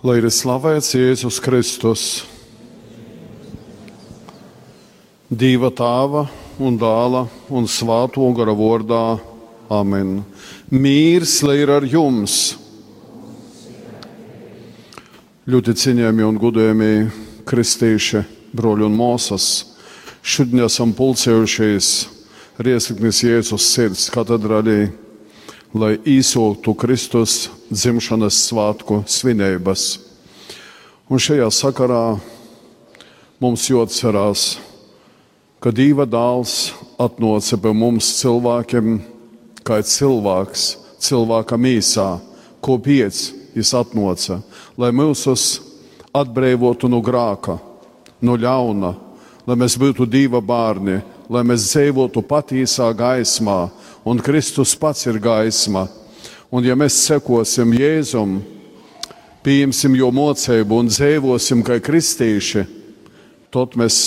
[0.00, 2.02] Lai ir slavēts Jēzus Kristus,
[5.28, 6.22] Dieva tēva
[6.56, 9.18] un dēla un svāto gara vārdā.
[9.68, 10.22] Amen.
[10.72, 12.38] Mīrs, lai ir ar jums!
[15.44, 16.90] Ļoti cienījami un gudējami
[17.44, 18.24] kristieši,
[18.56, 19.50] broļi un mūsas,
[20.24, 21.92] šodien esam pulcējušies
[22.56, 24.94] Riesliknis Jēzus sirds katedrālī,
[25.74, 30.00] lai īsotu Kristus dzimšanas svētku svinības.
[31.10, 32.18] Un šajā sakarā
[33.42, 34.58] mums jāatcerās,
[35.62, 38.98] ka Dieva dēls atnāca pie mums cilvēkiem,
[39.62, 40.66] kā cilvēks,
[41.00, 42.08] cilvēka mīsā,
[42.60, 44.40] ko piec viņš atnāca,
[44.78, 45.60] lai mūsus
[46.16, 47.58] atbrīvotu no grāka,
[48.20, 48.94] no ļauna,
[49.46, 51.00] lai mēs būtu Dieva bērni,
[51.30, 53.68] lai mēs dzīvotu patiesā gaismā,
[54.04, 55.86] un Kristus pats ir gaisma.
[56.50, 58.40] Un ja mēs sekosim Jēzum,
[59.44, 62.64] pieņemsim jo mocību un dzīvosim kā kristīši,
[63.54, 64.00] tad mēs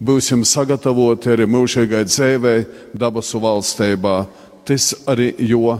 [0.00, 4.24] būsim sagatavoti arī mūžīgai dzīvei, dabasu valstībā.
[4.68, 5.78] Tas arī jo,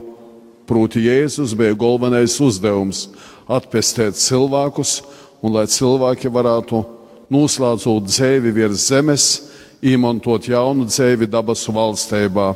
[0.69, 3.09] proti, Jēzus bija galvenais uzdevums-
[3.59, 5.03] atpestēt cilvēkus,
[5.43, 6.85] un lai cilvēki varētu
[7.31, 9.50] noslēdzot dzīvi virs zemes,
[9.83, 12.53] izmantot jaunu dzīvi dabasu valstībā.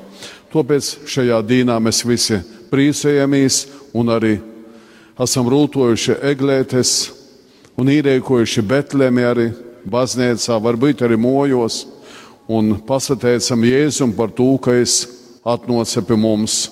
[0.53, 2.39] Tāpēc šajā dienā mēs visi
[2.71, 3.65] priecājamies
[3.97, 4.37] un arī
[5.21, 6.93] esam rūtojuši eglētes
[7.81, 9.49] un īrēkojuši Betlēmi arī
[9.91, 11.85] baznīcā, varbūt arī mojos,
[12.49, 15.05] un pasateicam Jēzum par to, ka es
[15.45, 16.69] atnāca pie mums,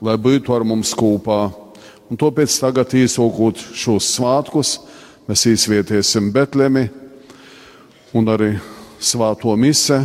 [0.00, 1.50] lai būtu ar mums kopā.
[2.06, 4.76] Un tāpēc tagad īsokot šos svētkus,
[5.26, 6.86] mēs izvietiesim Betlēmi
[8.14, 8.54] un arī
[9.06, 10.00] svēto mise,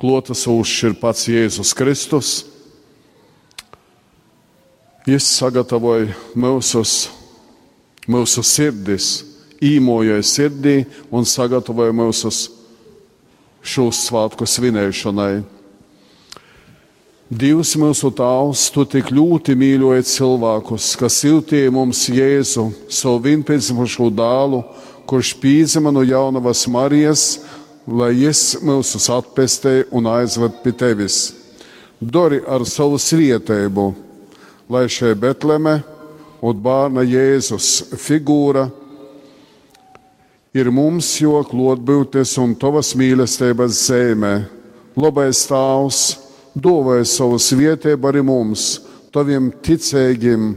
[0.00, 2.32] klotas uzšķir ir pats Jēzus Kristus.
[5.04, 7.10] Viņš sagatavoja mūsus,
[8.08, 9.22] mūsu sirdis,
[9.60, 12.46] īmoja sirdī un sagatavoja mūsus
[13.64, 15.44] šo svētku svinēšanai.
[17.34, 24.60] Dievs mūsu Tēvs, tu tik ļoti mīļoji cilvēkus, kas siltīja mums Jēzu, savu vienpiedzimušo dēlu,
[25.06, 27.24] kurš pīzima no jaunavas Marijas,
[27.86, 31.18] lai es mūsus atpestē un aizved pie tevis.
[32.00, 33.84] Dori ar savu svietēbu,
[34.68, 35.78] lai šeit Betleme
[36.44, 38.68] un bērna Jēzus figūra
[40.54, 44.34] ir mums jo klotbūtes un tavas mīlestības zēmē.
[44.94, 46.02] Labais stāvs,
[46.54, 48.78] dāvāj savu svietēbu arī mums,
[49.14, 50.52] taviem ticīgiem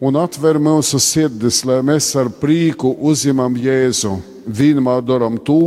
[0.00, 5.60] un atver mūsu sirdis, lai mēs ar prieku uzņemam Jēzu, vienmēr darām to,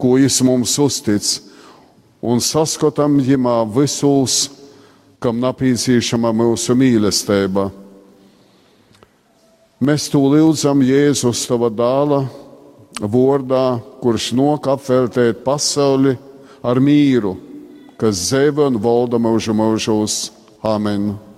[0.00, 1.26] ko Viņš mums uztic,
[2.22, 4.48] un saskatām viņā visus,
[5.20, 7.68] kam nepieciešama mūsu mīlestība.
[9.80, 12.24] Mēs to lūdzam Jēzus tava dāla
[13.00, 16.16] vārdā, kurš nokapveltēt pasauli
[16.60, 17.36] ar mīru,
[18.00, 20.22] kas dzīvo un valda mūžu mūžos.
[20.64, 21.29] Amen!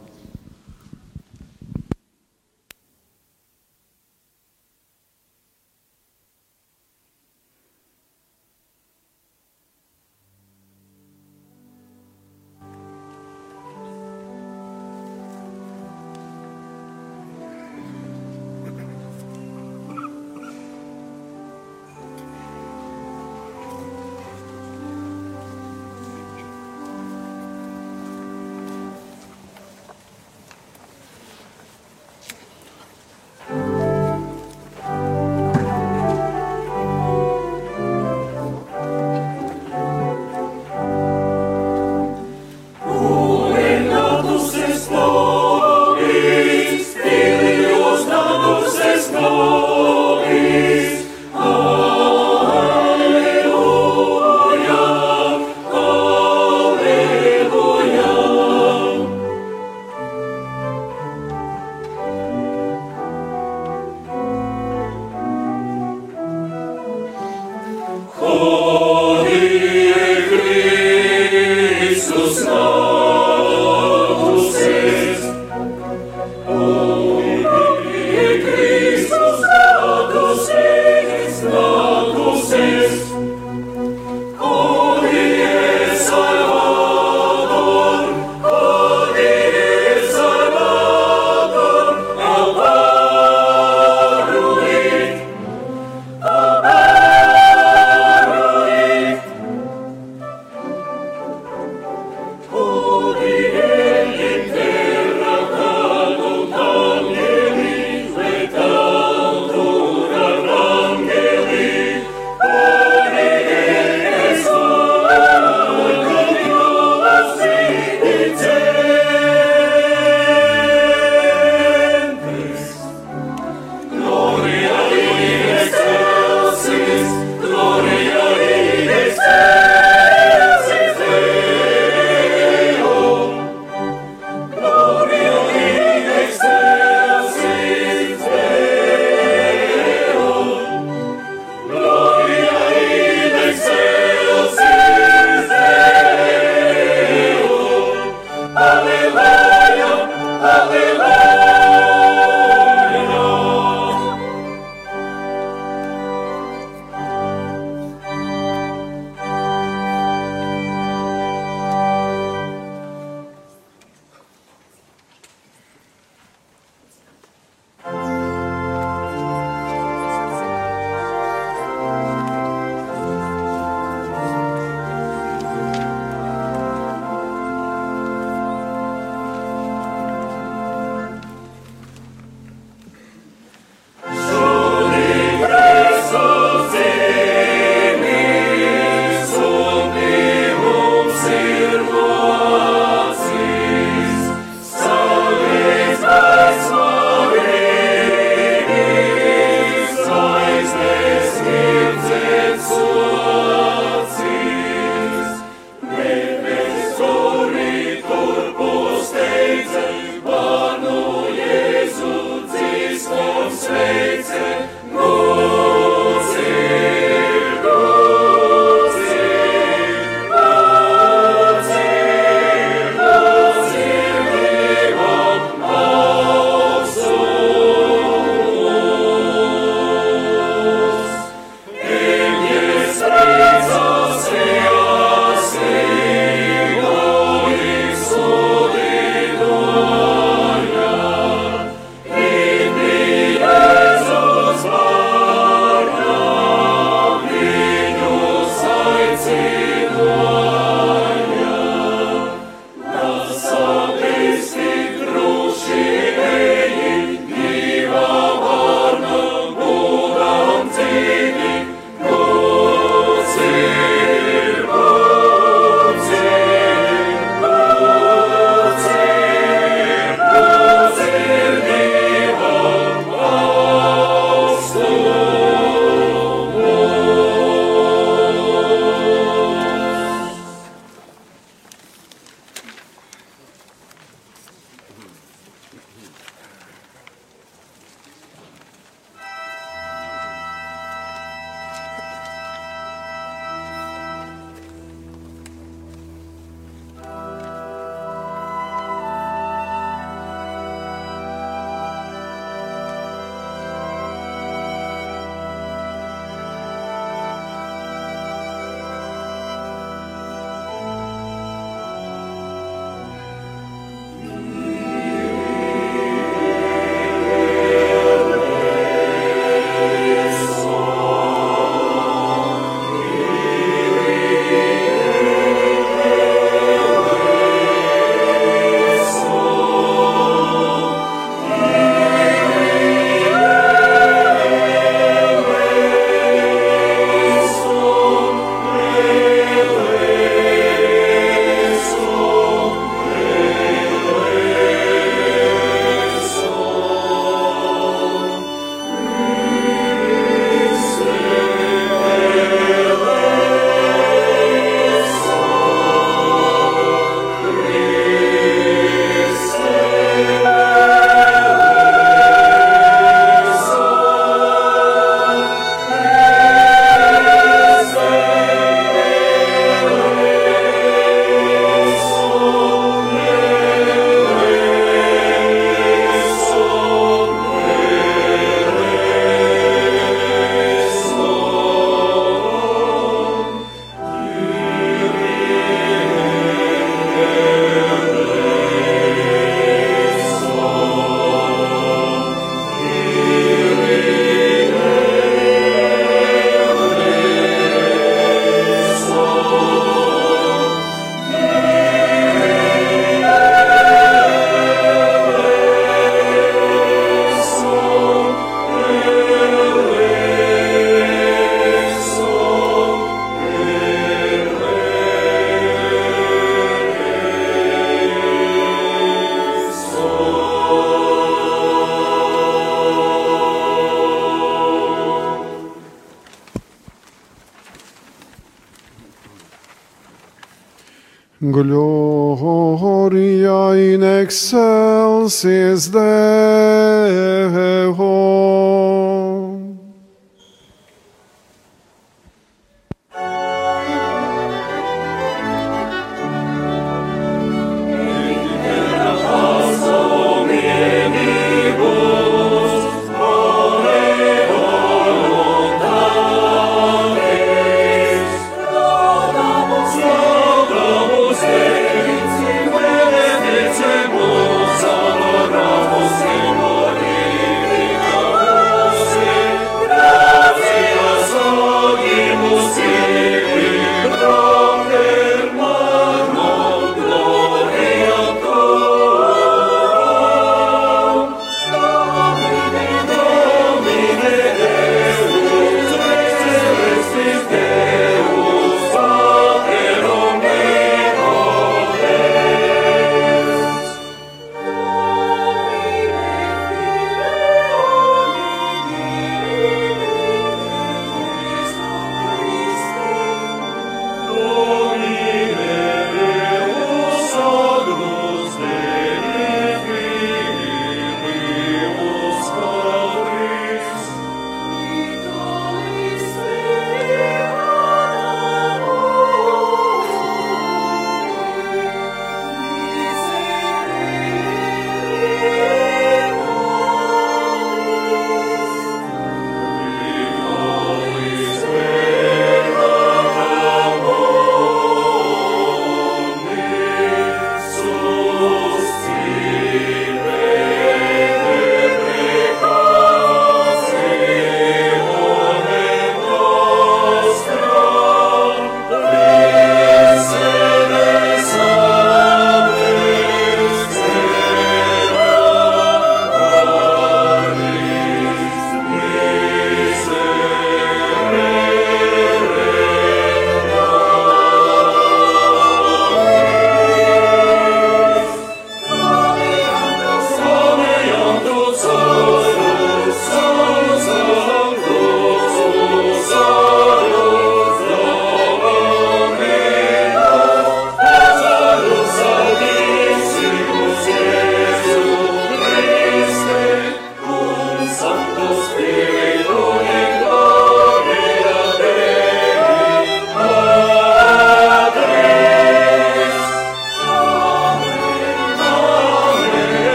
[434.32, 435.90] excels is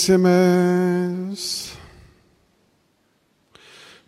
[0.00, 1.42] Lūksimies!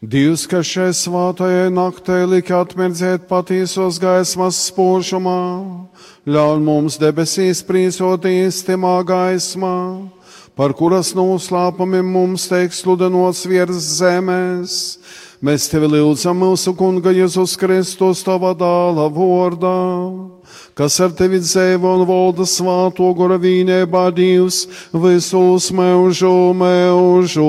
[0.01, 5.85] Dievs, kas šai svātajai naktī lika atmirdzēt patiesos gaismas spožumā,
[6.25, 10.09] ļauj mums debesīs prīsot īstimā gaismā,
[10.57, 14.97] par kuras noslēpumiem mums teiks sludinots virs zemes.
[15.43, 19.79] Mēs tevi lūdzam mūsu kunga Jēzus Kristus tava dāla vārdā
[20.79, 27.43] kas ar tevi dzīvo un valda svāto gora vīnībā Dievs visus mūžu mūžus.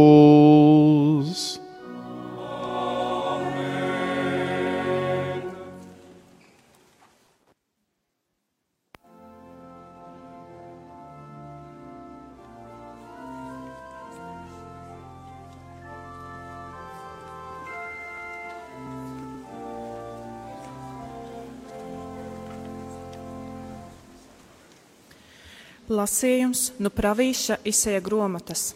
[25.93, 28.71] Lasījums nu pravīša Isēja grāmatas.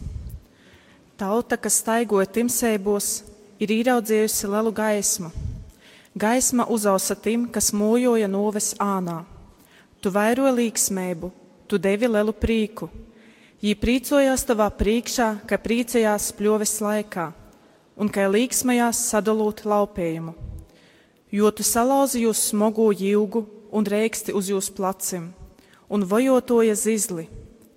[1.18, 3.08] Tauta, kas staigoja timsēbos,
[3.58, 5.32] ir ieraudzījusi lielu gaismu.
[6.14, 9.24] Gaisma uzausa tim, kas mūjoja noves ānā.
[10.02, 11.32] Tu vairoji līksmēbu,
[11.66, 12.92] tu devi lielu prīku.
[13.66, 17.32] Jī priecojās tavā priekšā, ka priecājās pļoves laikā,
[17.98, 20.38] un ka līksmējās sadalot laupējumu.
[21.34, 25.32] Jo tu salauzi jūs smogo jūgu un rēksti uz jūsu placim
[25.90, 27.28] un vajotoja zizli,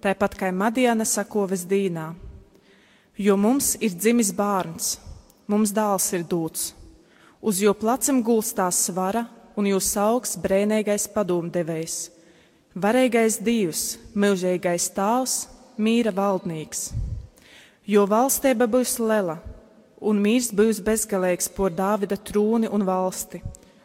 [0.03, 2.11] tāpat kā Madiana sakoves dīnā.
[3.21, 4.95] Jo mums ir dzimis bērns,
[5.51, 6.71] mums dēls ir dūts,
[7.43, 9.27] uz jo placim gulstās svara
[9.59, 11.97] un jūs augs brēnīgais padomdevējs,
[12.75, 15.45] varīgais dievs, milžīgais tāvs,
[15.77, 16.91] mīra valdnieks.
[17.87, 19.41] Jo valstība būs lela,
[20.01, 23.43] un mīrs būs bezgalīgs por Dāvida trūni un valsti,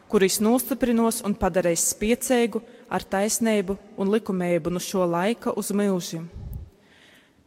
[0.08, 6.26] kuris nostiprinos un padarīs spiecīgu ar taisnību un likumību no šo laika uz mūžiem.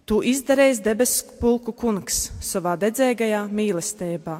[0.09, 4.39] Tu izdarēsi debesu pulku kungs savā dedzēgajā mīlestībā.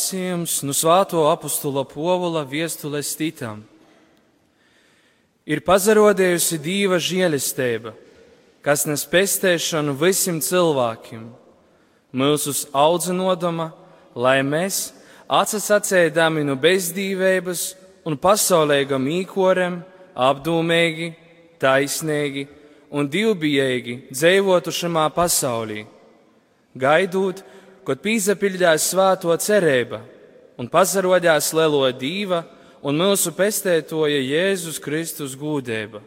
[0.00, 3.58] Lasījums no Svāto apustula Povula viestules Titam.
[5.44, 7.92] Ir pazarodējusi dīva žēlistība,
[8.64, 11.26] kas nes pestēšanu visiem cilvēkiem,
[12.16, 13.74] mūsus audzinodama,
[14.16, 14.94] lai mēs,
[15.28, 17.66] atsacēdami no bezdīvības
[18.08, 19.82] un pasaulēgam īkorem,
[20.16, 21.12] apdūmīgi,
[21.60, 22.48] taisnīgi
[22.88, 25.84] un divbijīgi dzīvotu šajā pasaulī,
[26.72, 27.44] gaidot,
[27.90, 29.98] kad pīzapildījās svāto cerība
[30.62, 32.44] un pazarodās lielo dīva
[32.86, 35.98] un mūsu pestētoja Jēzus Kristus gūdēba.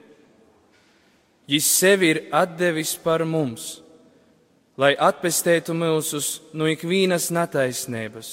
[1.52, 3.82] Viņš sevi ir atdevis par mums,
[4.80, 8.30] lai atpestētu mūsus no ikvienas netaisnības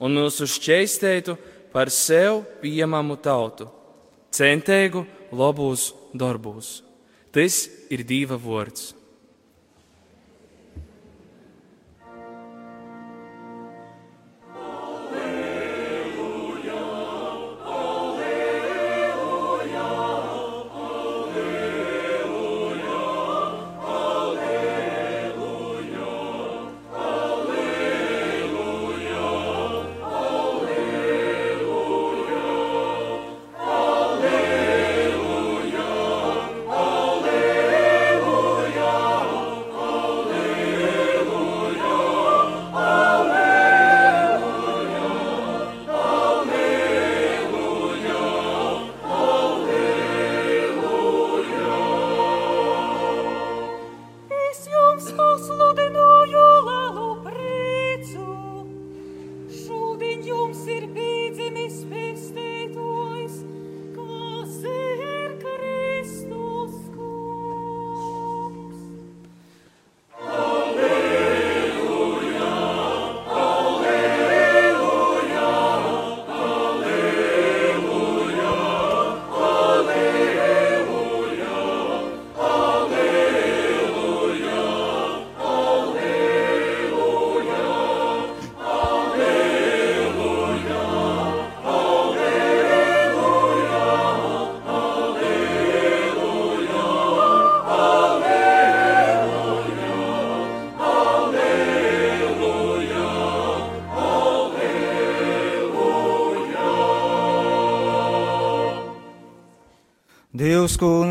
[0.00, 1.36] un mūsu šķēstētu
[1.74, 3.68] par sev pieņemamu tautu,
[4.32, 5.04] centēgu
[5.36, 6.78] labos darbos.
[7.28, 8.94] Tas ir Dieva vārds.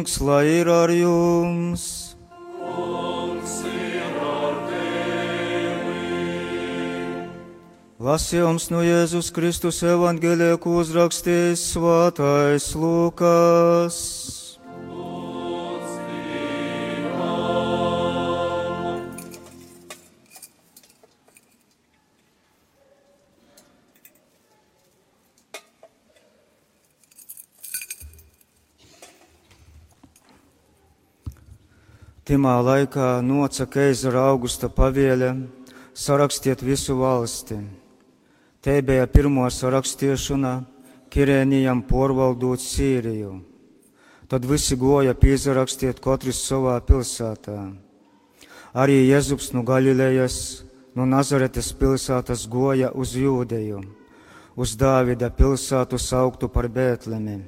[0.09, 2.15] Kungs, lai ir ar jums!
[7.99, 14.18] Lasījums no Jēzus Kristus evanģēlē, ko uzrakstījis svātais Lūkas.
[32.49, 35.35] Timā laikā noca keizara augusta pavieļa,
[35.93, 37.59] sarakstiet visu valsti.
[38.65, 40.53] Te bija pirmo sarakstīšana
[41.13, 43.35] Kirēnijam porvaldot Sīriju.
[44.25, 47.59] Tad visi goja piesarakstiet katrs savā pilsētā.
[48.73, 50.65] Arī Jēzus no Galilejas,
[50.97, 53.85] no Nazaretes pilsētas goja uz Jūdeju,
[54.57, 57.43] uz Dāvida pilsētu sauktu par Bētlemi,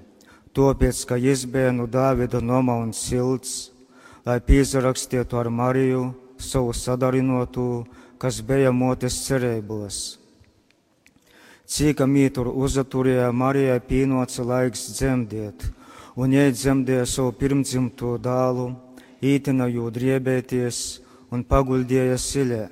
[0.54, 3.72] tāpēc, ka jis bija no Dāvida noma un silts,
[4.26, 7.86] lai piesarakstītu ar Mariju savu sadarinotu,
[8.18, 10.18] kas bija motes cerībos.
[11.72, 15.70] Cik mītur uzaturēja Marijai pienoca laiks dzemdēt,
[16.20, 18.74] un jej dzemdēja savu pirmdzimto dālu,
[19.24, 22.68] ītina jū driebēties un paguldīja silē,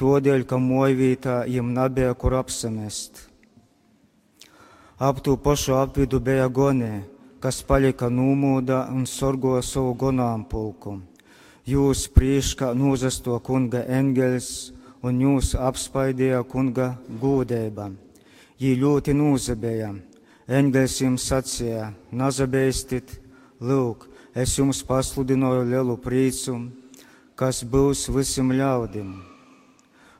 [0.00, 3.28] todēļ, ka mojvītā jiem nebija kur apsamest.
[4.98, 7.02] Ap to pašu apvidu bija gonē,
[7.44, 10.94] kas palika nūmūda un sorgo savu gonāmpulku.
[11.68, 14.46] Jūs priekšā nozasto kunga engels
[15.04, 17.90] un jūs apspaidīja kunga gūdēba.
[18.56, 19.90] Jī ļoti nūzabēja.
[20.48, 23.12] Engels jums sacīja, nazabēstit,
[23.60, 26.54] lūk, es jums pasludināju lielu prīcu,
[27.36, 29.10] kas būs visam ļaudim.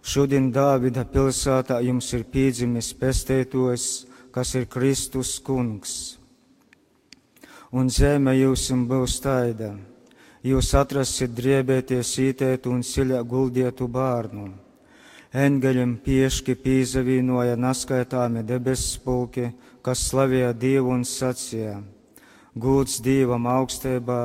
[0.04, 6.13] Šodien Dāvida pilsētā jums ir piedzimis pestētos, kas ir Kristus kungs
[7.74, 9.74] un zeme jūsim būs taida.
[10.44, 14.50] Jūs atrasit driebēties ītētu un siļā guldietu bārnu.
[15.34, 19.48] Engeļiem pieški pīzavīnoja naskaitāmi debesis pulki,
[19.82, 21.80] kas slavēja Dievu un sacīja:
[22.54, 24.20] Gūts Dievam augstībā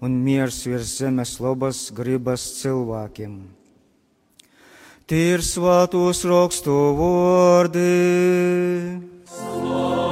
[0.00, 3.36] un miers virs zemes lobas gribas cilvēkiem.
[5.12, 7.92] Ir svātos rakstu vārdi.
[9.28, 10.05] Slav!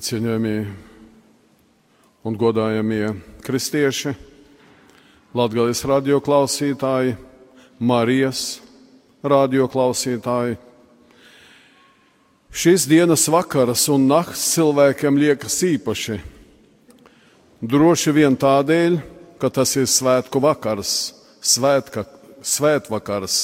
[0.00, 0.64] Ļoti cienījamie
[2.24, 3.10] un godājamie
[3.44, 4.14] kristieši,
[5.36, 7.16] Latvijas radio klausītāji,
[7.78, 8.60] Marijas
[9.22, 10.56] radio klausītāji.
[12.50, 16.16] Šīs dienas vakaras un nakts cilvēkiem liekas īpaši.
[17.60, 18.96] Droši vien tādēļ,
[19.38, 22.06] ka tas ir svētku vakars, svētka,
[22.40, 23.36] svētvakars.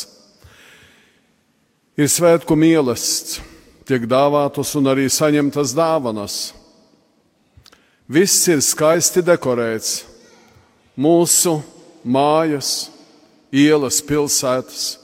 [2.01, 3.56] Ir svētku mīlestības
[3.87, 6.37] tiek dāvātas un arī saņemtas dāvanas.
[8.11, 10.05] Viss ir skaisti dekorēts.
[10.96, 11.59] Mūsu
[12.07, 12.88] mājas,
[13.53, 14.96] ielas, pilsētas,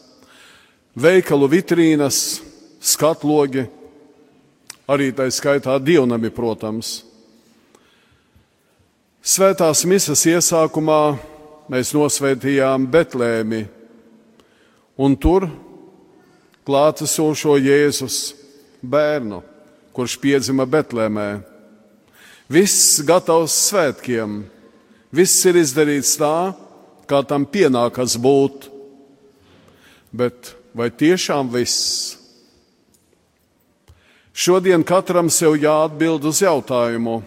[0.96, 2.40] veikalu vitrīnas,
[2.82, 3.66] skatlogi,
[4.88, 7.02] arī tā skaitā dievnami, protams.
[9.22, 11.02] Svētās misas iesākumā
[11.70, 13.66] mēs nosvētījām Betlēmi,
[14.98, 15.46] un tur
[16.66, 18.41] klātesošo Jēzus
[18.82, 19.40] bērnu,
[19.94, 21.28] kurš piedzima Betlēmē.
[22.52, 24.42] Viss gatavs svētkiem,
[25.14, 26.52] viss ir izdarīts tā,
[27.08, 28.68] kā tam pienākas būt.
[30.12, 32.18] Bet vai tiešām viss?
[34.32, 37.20] Šodien katram sev jāatbild uz jautājumu,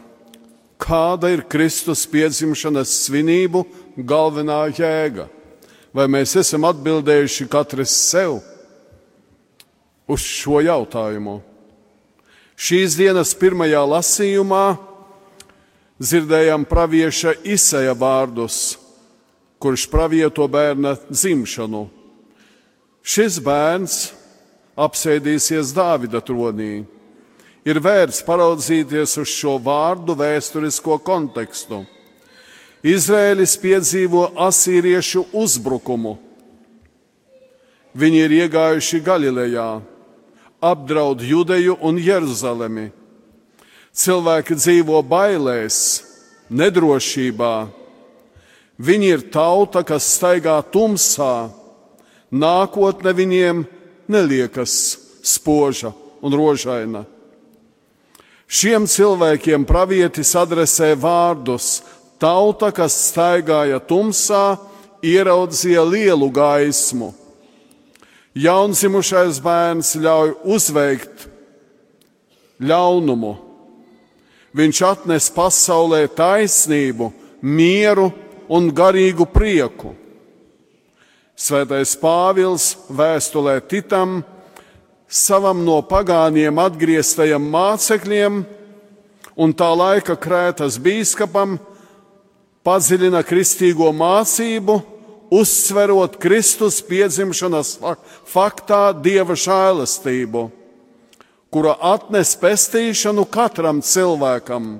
[0.82, 3.64] kāda ir Kristus piedzimšanas svinību
[3.98, 5.30] galvenā jēga?
[5.96, 8.42] Vai mēs esam atbildējuši katrs sev
[10.08, 11.40] uz šo jautājumu?
[12.56, 14.66] Šīs dienas pirmajā lasījumā
[16.00, 18.78] dzirdējām pravieša izsēja vārdus,
[19.60, 21.86] kurš pravieto bērna dzimšanu.
[23.06, 23.98] Šis bērns
[24.76, 26.86] apsēdīsies Dāvida tronī.
[27.66, 31.84] Ir vērts paraudzīties uz šo vārdu vēsturisko kontekstu.
[32.86, 36.20] Izraēlis piedzīvo asīriešu uzbrukumu.
[37.96, 39.70] Viņi ir iegājuši Galilejā,
[40.62, 42.90] apdraud Judeju un Jeruzalemi.
[43.96, 45.78] Cilvēki dzīvo bailēs,
[46.52, 47.56] nedrošībā.
[48.76, 51.50] Viņi ir tauta, kas staigā tumsā.
[52.36, 53.64] Nākotne viņiem
[54.12, 57.06] neliekas spoža un rožaina.
[58.46, 61.82] Šiem cilvēkiem pravietis adresē vārdus:
[62.20, 64.58] Tauta, kas staigāja tumsā,
[65.02, 67.14] ieraudzīja lielu gaismu.
[68.36, 71.30] Jaundzimušais bērns ļauj uzveikt
[72.60, 73.36] ļaunumu.
[74.56, 78.10] Viņš atnes pasaulē taisnību, mieru
[78.52, 79.94] un garīgu prieku.
[81.36, 84.22] Svētais Pāvils vēstulē Titam
[85.08, 88.44] savam no pagāniem atgrieztajam mācekļiem
[89.36, 91.58] un tā laika krētas bīskapam
[92.66, 94.80] padziļina kristīgo mācību,
[95.34, 97.78] uzsverot Kristus piedzimšanas
[98.30, 100.50] faktā dieva žēlastību,
[101.54, 104.76] kura atnes pestīšanu katram cilvēkam.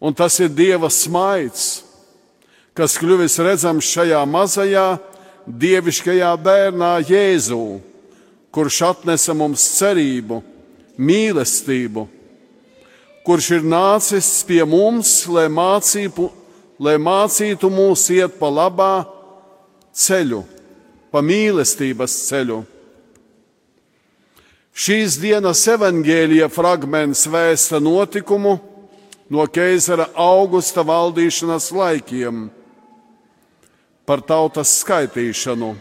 [0.00, 1.84] Un tas ir dieva smaids,
[2.72, 4.88] kas kļuvis redzams šajā mazajā
[5.44, 7.64] dievišķajā bērnā Jēzū
[8.50, 10.40] kurš atnesa mums cerību,
[10.98, 12.06] mīlestību,
[13.26, 16.28] kurš ir nācis pie mums, lai mācītu,
[16.80, 19.04] lai mācītu mūs iet pa labā
[19.92, 20.40] ceļu,
[21.12, 22.62] pa mīlestības ceļu.
[24.80, 28.56] Šīs dienas evaņģēlija fragments vēsta notikumu
[29.30, 32.46] no keizara augusta valdīšanas laikiem
[34.08, 35.74] par tautas skaitīšanu.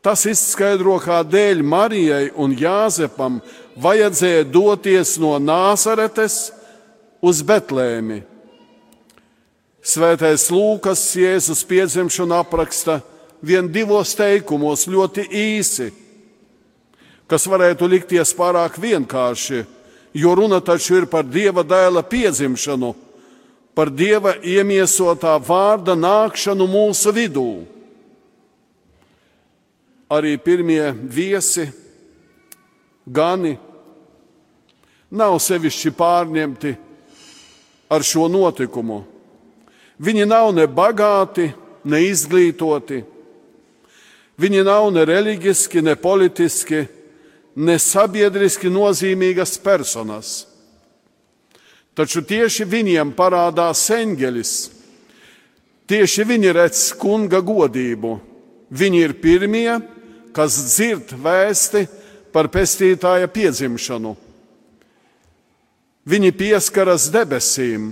[0.00, 3.36] Tas izskaidro, kādēļ Marijai un Jāzepam
[3.76, 6.46] vajadzēja doties no Nāzaretes
[7.20, 8.22] uz Betlēmi.
[9.80, 13.00] Svētais Lūkas Jēzus piedzimšanu apraksta
[13.40, 15.88] vien divos teikumos, ļoti īsi,
[17.30, 19.64] kas varētu likties pārāk vienkārši,
[20.12, 22.92] jo runa taču ir par Dieva dēla piedzimšanu,
[23.72, 27.50] par Dieva iemiesotā vārda nākšanu mūsu vidū
[30.10, 31.68] arī pirmie viesi,
[33.06, 33.54] gani,
[35.10, 36.74] nav sevišķi pārņemti
[37.90, 39.04] ar šo notikumu.
[40.00, 41.50] Viņi nav ne bagāti,
[41.84, 43.02] ne izglītoti.
[44.40, 46.86] Viņi nav ne reliģiski, ne politiski,
[47.60, 50.30] ne sabiedriski nozīmīgas personas.
[51.92, 54.54] Taču tieši viņiem parādās eņģelis.
[55.90, 58.14] Tieši viņi redz kunga godību.
[58.70, 59.80] Viņi ir pirmie,
[60.32, 61.84] kas dzird vēsti
[62.32, 64.14] par pestītāja piedzimšanu.
[66.08, 67.90] Viņi pieskaras debesīm,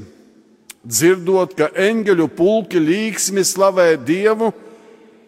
[0.88, 4.52] dzirdot, ka eņģeļu pulki līksmi slavē Dievu,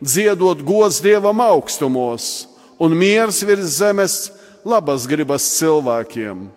[0.01, 2.49] dziedot gods Dievam augstumos
[2.81, 4.17] un miers virs zemes
[4.65, 6.49] labas gribas cilvēkiem.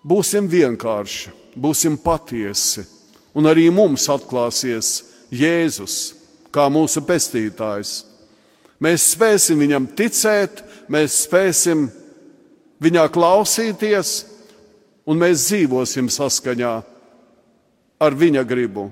[0.00, 2.84] Būsim vienkārši, būsim patiesi,
[3.36, 5.00] un arī mums atklāsies
[5.32, 5.96] Jēzus
[6.52, 8.04] kā mūsu pestītājs.
[8.80, 11.88] Mēs spēsim viņam ticēt, mēs spēsim
[12.80, 14.14] viņā klausīties,
[15.06, 16.72] un mēs dzīvosim saskaņā
[18.00, 18.88] ar viņa gribu.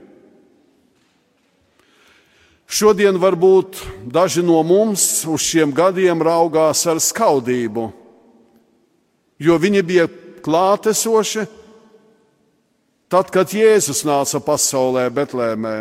[2.69, 3.79] Šodien varbūt
[4.13, 7.87] daži no mums uz šiem gadiem raugās ar skaudību,
[9.41, 10.09] jo viņi bija
[10.45, 11.47] klātesoši
[13.09, 15.79] tad, kad Jēzus nāca pasaulē Betlēmē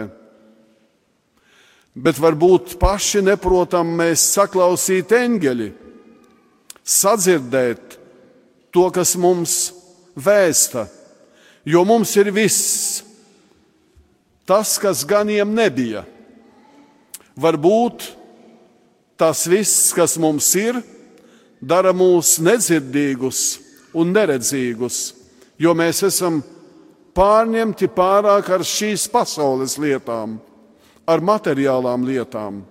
[1.98, 5.70] bet varbūt paši neprotam mēs saklausīt eņģeļi,
[6.86, 7.98] sadzirdēt
[8.74, 9.58] to, kas mums
[10.18, 10.88] vēsta,
[11.68, 13.04] jo mums ir viss
[14.48, 16.06] tas, kas ganiem nebija.
[17.38, 18.10] Varbūt
[19.20, 20.82] tas viss, kas mums ir,
[21.62, 23.60] dara mūs nedzirdīgus
[23.98, 25.14] un neredzīgus,
[25.58, 26.42] jo mēs esam
[27.18, 30.38] pārņemti pārāk ar šīs pasaules lietām
[31.08, 32.62] ar materiālām lietām.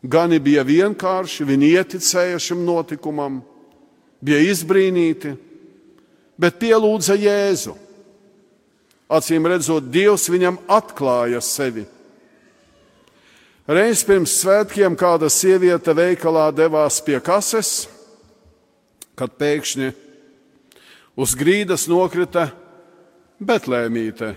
[0.00, 3.40] Gani bija vienkārši, viņi ieticēja šim notikumam,
[4.24, 5.34] bija izbrīnīti,
[6.40, 7.76] bet pielūdza Jēzu.
[9.10, 11.82] Acīm redzot, Dievs viņam atklāja sevi.
[13.70, 17.88] Reiz pirms svētkiem kāda sieviete veikalā devās pie kases,
[19.18, 19.90] kad pēkšņi
[21.20, 22.48] uz grīdas nokrita
[23.40, 24.32] betlēmīte,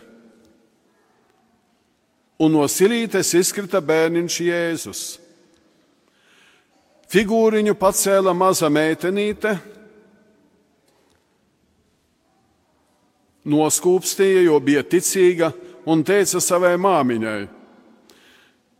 [2.43, 5.03] un no silītes izkrita bērniņš Jēzus.
[7.13, 9.51] Figūriņu pacēla maza meitenīte,
[13.45, 15.51] noskūpstīja, jo bija ticīga,
[15.85, 17.43] un teica savai māmiņai: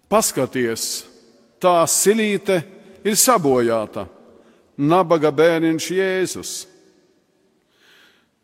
[0.10, 0.88] Paskaties,
[1.62, 2.64] tā silīte
[3.06, 4.08] ir sabojāta,
[4.82, 6.58] nabaga bērniņš Jēzus.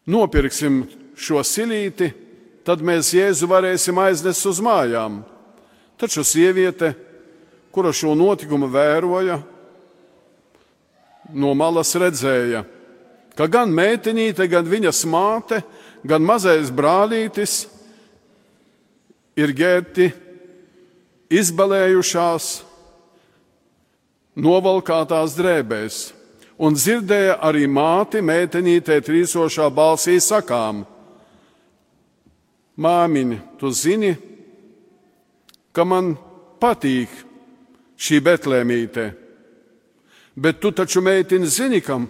[0.06, 0.84] Nopirksim
[1.18, 2.14] šo silīti,
[2.62, 5.24] tad mēs Jēzu varēsim aiznest uz mājām.
[5.98, 6.94] Taču sieviete,
[7.74, 9.42] kura šo notikumu vēroja,
[11.34, 12.64] no malas redzēja,
[13.38, 15.62] ka gan meitenīte, gan viņas māte
[16.04, 17.66] gan mazais brālītis
[19.40, 20.10] ir ģērbti
[21.40, 22.48] izbalējušās,
[24.40, 26.00] novalkātās drēbēs,
[26.60, 30.86] un dzirdēja arī māti meitenītē trīsošā balsī sakām:
[32.80, 34.14] Māmiņa, tu zini,
[35.76, 36.14] ka man
[36.60, 37.12] patīk
[38.00, 39.10] šī betlēmīte,
[40.40, 42.08] bet tu taču meitini zini, kam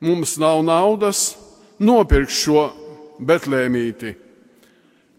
[0.00, 1.36] mums nav naudas,
[1.78, 2.66] nopirkt šo
[3.22, 4.14] betlēmīti.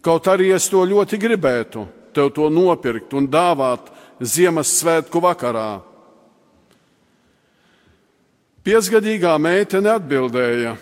[0.03, 5.80] Kaut arī es to ļoti gribētu, tev to nopirkt un dāvāt Ziemassvētku vakarā.
[8.66, 10.74] Piecgadīgā meitene atbildēja: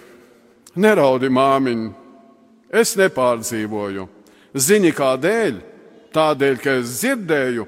[0.79, 1.81] Neraudi, māmiņ,
[2.71, 4.07] es nepārdzīvoju.
[4.55, 5.59] Zini, kādēļ?
[6.15, 7.65] Tādēļ, ka es dzirdēju,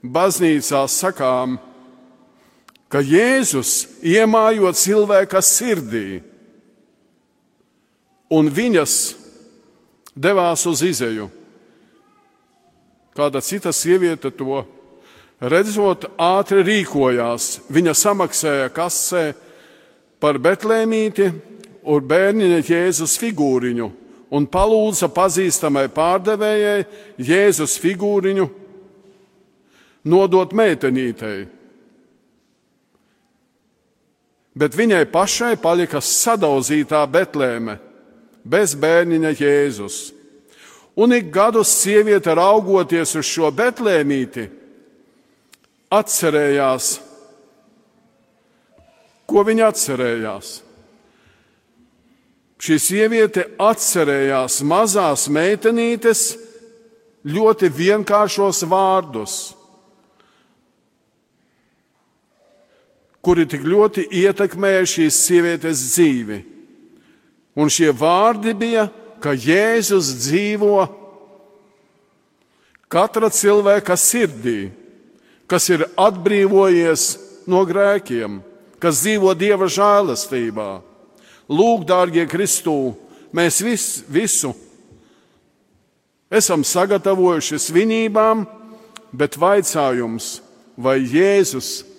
[0.00, 1.58] baznīcā sakām,
[2.92, 6.20] ka Jēzus iemājot cilvēka sirdī,
[8.30, 8.94] un viņas
[10.16, 11.28] devās uz izēju.
[13.16, 14.62] Kāda cita sieviete to
[15.40, 17.62] redzot, ātri rīkojās.
[17.72, 19.30] Viņa samaksāja kasē
[20.20, 21.30] par betlēmīti
[21.86, 23.88] un bērniņa Jēzus figūriņu
[24.36, 26.86] un palūdza pazīstamai pārdevējai
[27.22, 28.48] Jēzus figūriņu
[30.06, 31.55] nodot meitenītei.
[34.56, 37.76] Bet viņai pašai palika sadauzītā betlēme
[38.46, 39.98] bez bērniņa Jēzus.
[40.96, 44.46] Un ik gadus sieviete raugoties uz šo betlēmīti,
[45.92, 46.86] atcerējās,
[49.28, 50.52] ko viņa atcerējās.
[52.56, 56.30] Šī sieviete atcerējās mazās meitenītes
[57.28, 59.52] ļoti vienkāršos vārdus,
[63.26, 66.38] kuri tik ļoti ietekmēja šīs sievietes dzīvi.
[67.58, 68.86] Un šie vārdi bija,
[69.18, 70.84] ka Jēzus dzīvo
[72.92, 74.68] katra cilvēka sirdī,
[75.50, 77.06] kas ir atbrīvojies
[77.50, 78.38] no grēkiem,
[78.78, 80.68] kas dzīvo Dieva žēlastībā.
[81.50, 82.94] Lūk, dārgie Kristū,
[83.34, 84.52] mēs vis, visu
[86.30, 88.46] esam sagatavojuši svinībām,
[89.10, 90.40] bet vaicājums,
[90.76, 91.95] vai Jēzus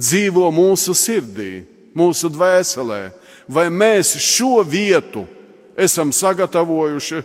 [0.00, 1.64] dzīvo mūsu sirdī,
[1.96, 3.02] mūsu dvēselē,
[3.50, 5.26] vai mēs šo vietu
[5.76, 7.22] esam sagatavojuši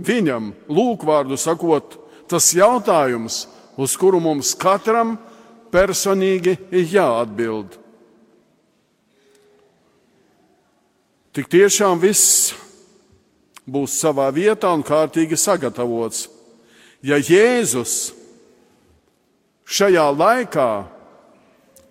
[0.00, 1.96] viņam, lūkvārdu sakot,
[2.30, 3.44] tas jautājums,
[3.80, 5.16] uz kuru mums katram
[5.72, 7.76] personīgi ir jāatbild.
[11.30, 12.50] Tik tiešām viss
[13.70, 16.26] būs savā vietā un kārtīgi sagatavots.
[17.06, 18.10] Ja Jēzus
[19.70, 20.70] šajā laikā,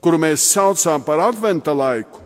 [0.04, 2.22] kuru mēs saucam par adventa laiku,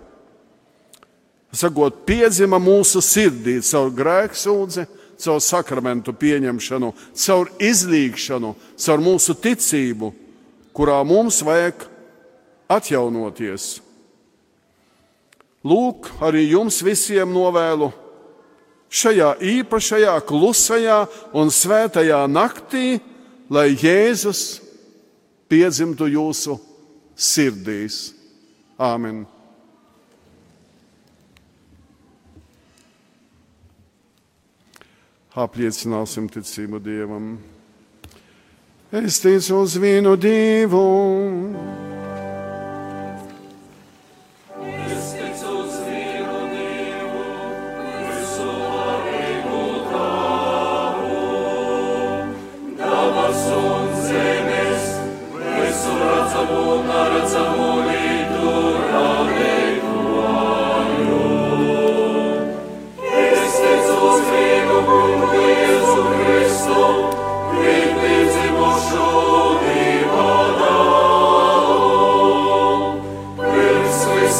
[1.53, 4.87] sakot, piedzima mūsu sirdī caur grēksūdzi,
[5.23, 6.91] caur sakramentu pieņemšanu,
[7.25, 10.11] caur izlīgšanu, caur mūsu ticību,
[10.73, 11.85] kurā mums vajag
[12.73, 13.77] atjaunoties.
[15.63, 17.93] Lūk, arī jums visiem novēlu
[18.93, 20.97] šajā īpašajā, klusajā
[21.39, 22.97] un svētajā naktī,
[23.53, 24.62] lai Jēzus
[25.49, 26.57] piedzimtu jūsu
[27.15, 28.09] sirdīs.
[28.81, 29.23] Āmen!
[35.33, 37.33] apliecināsim ticību Dievam.
[38.93, 40.83] Es ticu uz vienu Dievu.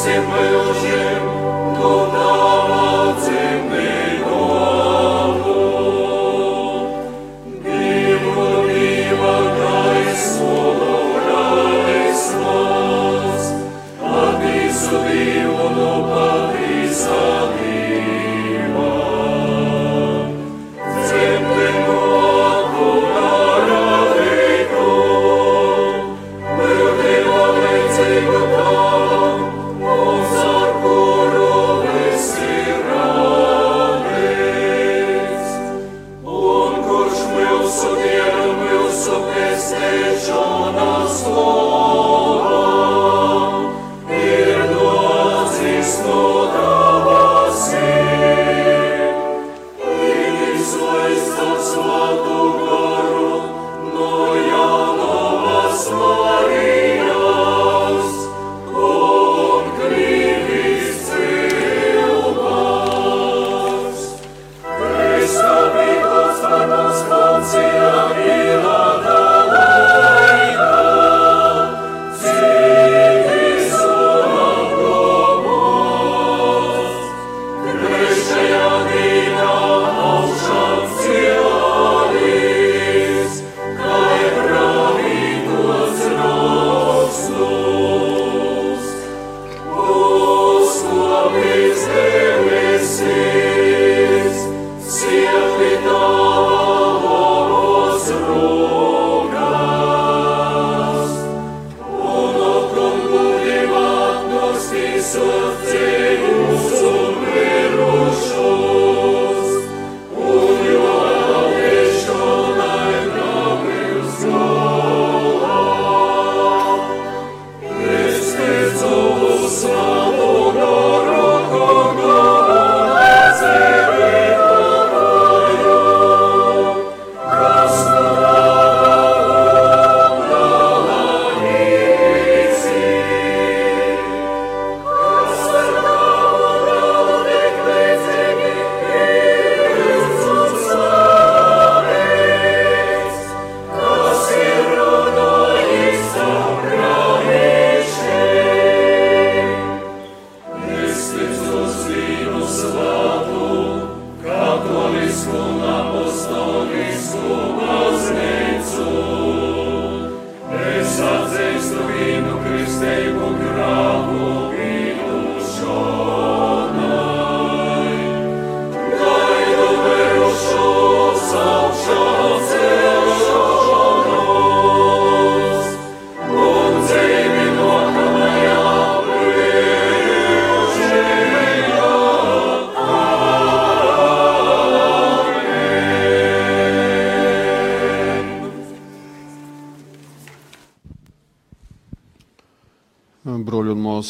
[0.04, 0.53] Broļi un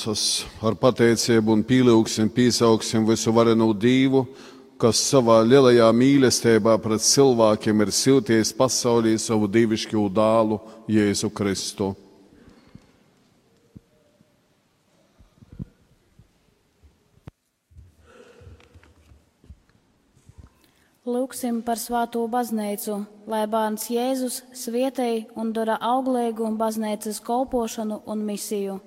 [0.04, 4.26] mūsas, ar pateicību un pīlūgsim, pīsaugsim visu varenu divu,
[4.76, 11.94] kas savā lielajā mīlestībā pret cilvēkiem ir silties pasaulī savu divišķu dālu Jēzu Kristu.
[21.04, 28.80] Lūksim par svāto baznīcu, lai bērns Jēzus svietēji un dara auglīgu baznīcas kalpošanu un misiju.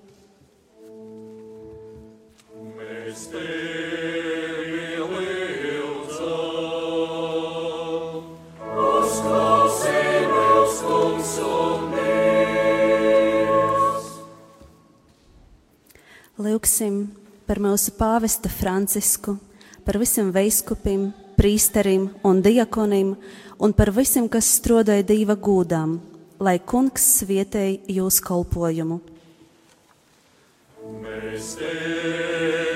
[16.38, 17.08] Lūksim
[17.48, 19.38] par mūsu pāvesta Francisku,
[19.88, 23.16] par visiem veiskupiem prīsterim un diakonim
[23.56, 25.96] un par visiem, kas strādāja dieva gūdām,
[26.44, 29.00] lai kungs svietēji jūs kalpojumu.
[31.04, 32.67] Mēs tevi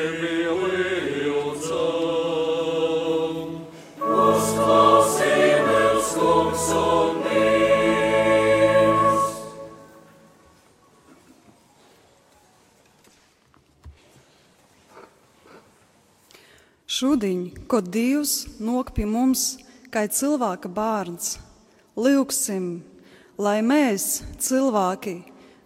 [17.01, 19.55] Šodien, kad Dievs nok pie mums,
[19.89, 21.31] kā cilvēka bērns,
[21.97, 22.67] lūgsim,
[23.41, 25.15] lai mēs, cilvēki,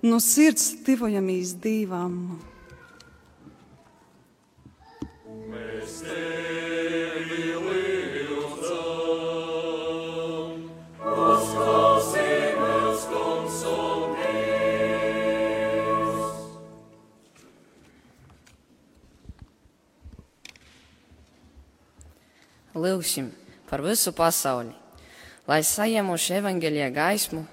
[0.08, 2.16] no sirds divojamies dīvam.
[22.76, 23.30] Lūksim
[23.70, 24.74] par visu pasauli,
[25.48, 27.46] lai saņemuši evaņģēlijā gaismu,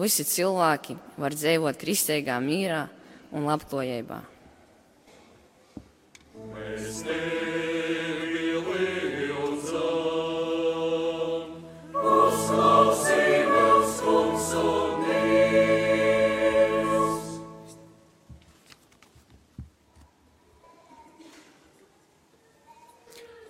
[0.00, 2.86] visi cilvēki var dzīvot kristīgā mīrā
[3.36, 4.22] un labklājībā.
[6.54, 7.69] Mēs tevi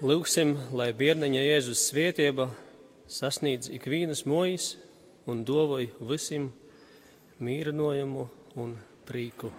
[0.01, 2.46] Lūksim, lai bērniņa Jēzus svētība
[3.05, 4.78] sasniedz ikvienas mojas
[5.28, 6.46] un dovoj visiem
[7.36, 8.24] mīrinojumu
[8.64, 8.72] un
[9.05, 9.53] prīku.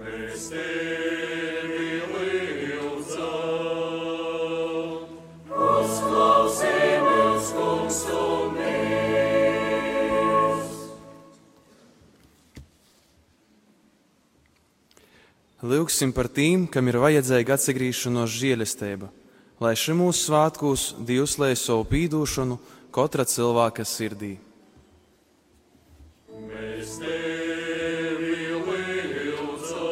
[0.00, 2.02] Mēs tevi
[2.82, 3.30] lūdzam,
[5.70, 8.02] uzklausīmies, kungs
[15.60, 19.10] Lūksim par tiem, kam ir vajadzīga atgriešanās žēlastība,
[19.60, 22.56] lai šī mūsu svētkos Dievs lēj savu pīdošanu
[22.96, 24.40] katra cilvēka sirdī.
[26.48, 28.56] Mēs tevi
[29.36, 29.84] lūdzam,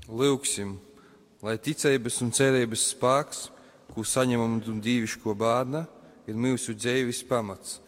[0.09, 0.81] Lūksim,
[1.45, 3.53] lai ticības un cerības spēks,
[3.95, 5.85] ko saņemam no dievišķo bērna,
[6.27, 7.79] ir mūsu dzīves pamats,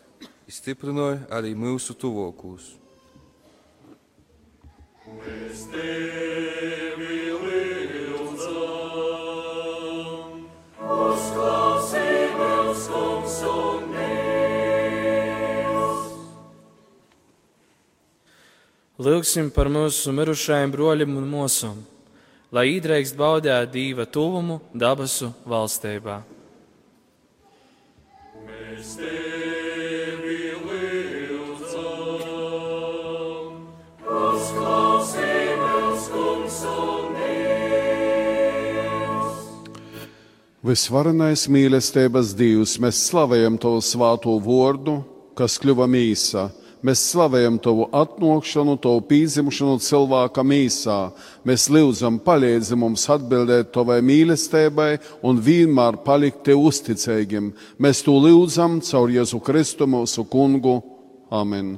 [0.48, 2.78] izstiprināja arī mūsu tuvokos.
[5.08, 7.32] Mēs tevi
[8.12, 8.48] lūdzam,
[10.96, 14.88] uzklausīmies, kungs un Dievs.
[19.04, 21.78] Lūksim par mūsu mirušajiem broļiem un mūsām,
[22.52, 26.22] lai īdreikst baudēt dīva tuvumu dabasu valstībā.
[28.48, 30.38] Mēs tevi
[31.32, 33.56] lūdzam,
[34.06, 39.36] uzklausīmies, kungs un Dievs.
[40.68, 45.04] Visvarenais mīlestības Dievs, mēs slavējam Tavu svāto vārdu,
[45.38, 46.44] kas kļuva mīsa.
[46.88, 51.00] Mēs slavējam Tavu atnākšanu, Tavu pīzimšanu cilvēka mīsā.
[51.48, 54.94] Mēs lūdzam, palīdzi mums atbildēt Tavai mīlestībai
[55.28, 57.52] un vienmēr palikt Tev uzticīgiem.
[57.84, 60.80] Mēs to lūdzam caur Jēzu Kristu mūsu kungu.
[61.28, 61.76] Amen!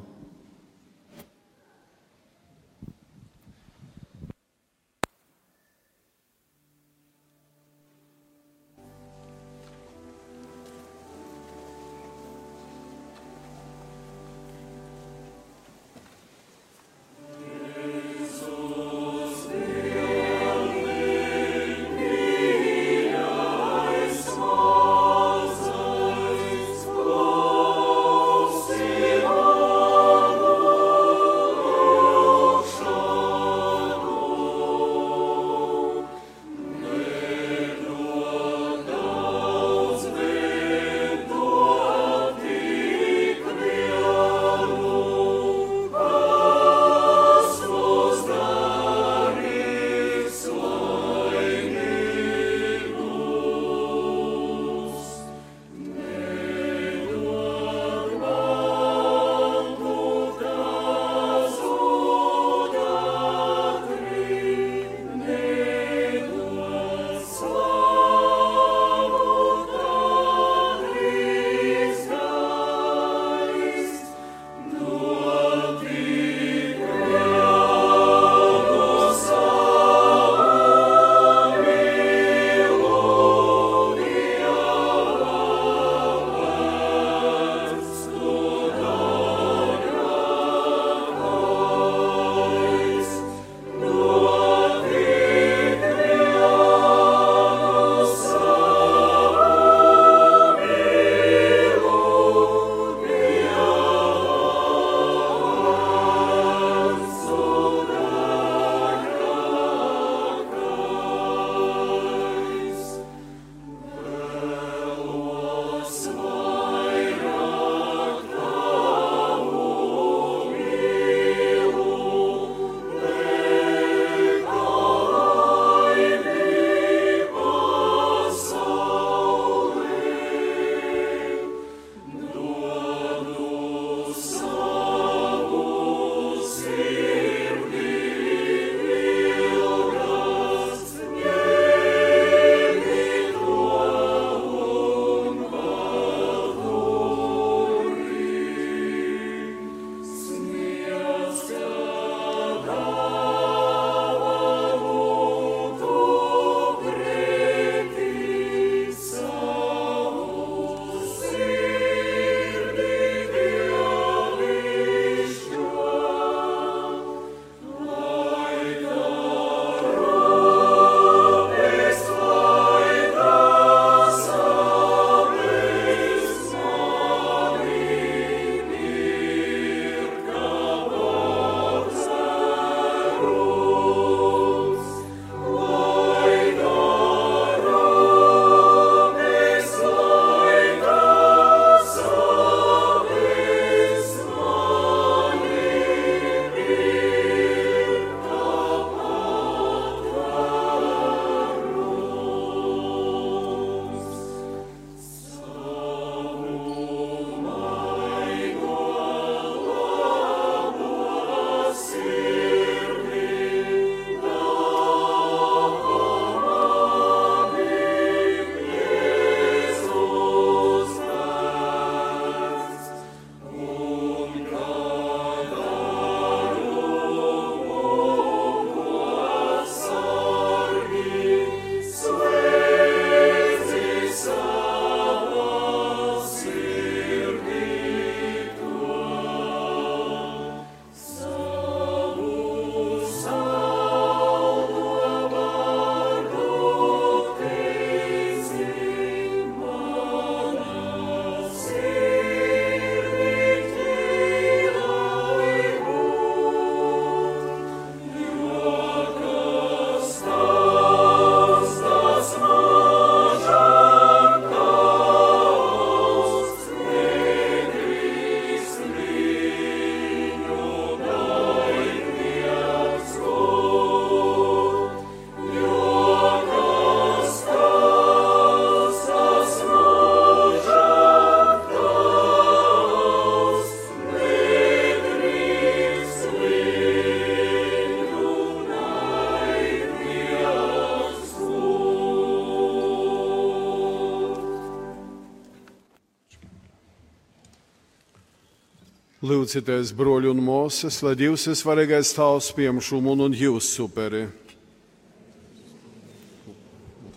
[299.49, 304.27] Lūdzieties, broļi un mūzes, lai Dievs ir svarīgais tavs piemšumu un jūs superi.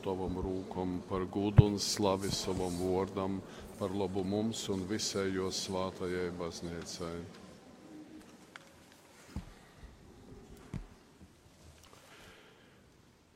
[0.00, 3.34] Tavam rūkam par gudu un slavi savam vārdam,
[3.76, 7.18] par labu mums un visai jo svātajai baznīcai.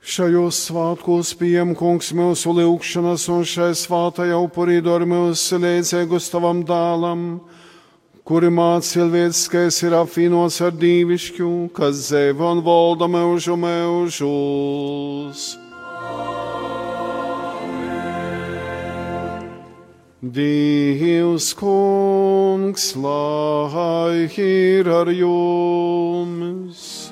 [0.00, 7.28] Šajos svētkos pieņem kungs mūsu lūgšanas un šai svātajā upurī dod mūsu līdzīgus tavam dālam,
[8.26, 15.46] kuri māca cilvēciskais ir apvienots ar dīvišķu, kas dzīvo un valda mūžu mūžus.
[20.36, 27.06] Dievs kungs, lai ir ar jums!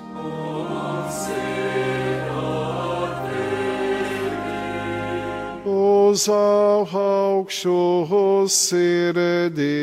[6.14, 9.74] uz augšu sirdīs.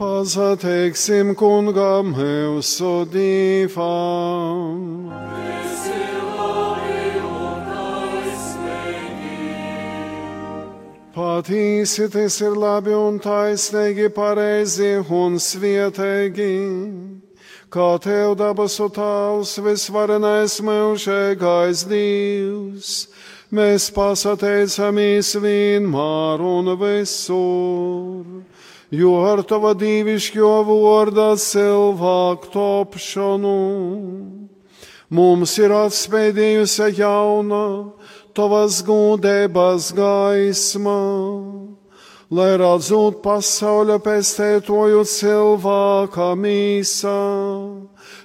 [0.00, 5.08] Pazateiksim kungam mūsu divam.
[11.16, 16.52] Patīsi tas ir labi un taisnīgi, pareizi un svietīgi
[17.70, 22.94] kā tev dabasu tāls visvarenais mūžīgais Dievs.
[23.50, 28.28] Mēs pasateicamies vienmēr un visur,
[28.94, 33.56] jo ar tava dīvišķo vārdā cilvēku topšanu.
[35.10, 37.64] Mums ir atspēdījusi jauna
[38.38, 41.00] tavas gudības gaisma
[42.30, 47.18] lai redzot pasaulē pēstētoju cilvēka mīsā,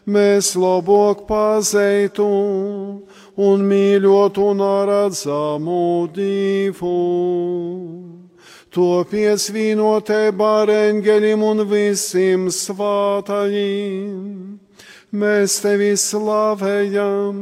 [0.05, 2.28] mēs labāk pazeitu
[3.38, 6.96] un mīļot un redzamu divu.
[8.76, 14.60] To piesvīnotē bāreņģeļiem un visiem svātajiem.
[15.16, 17.38] Mēs tevi slavējam,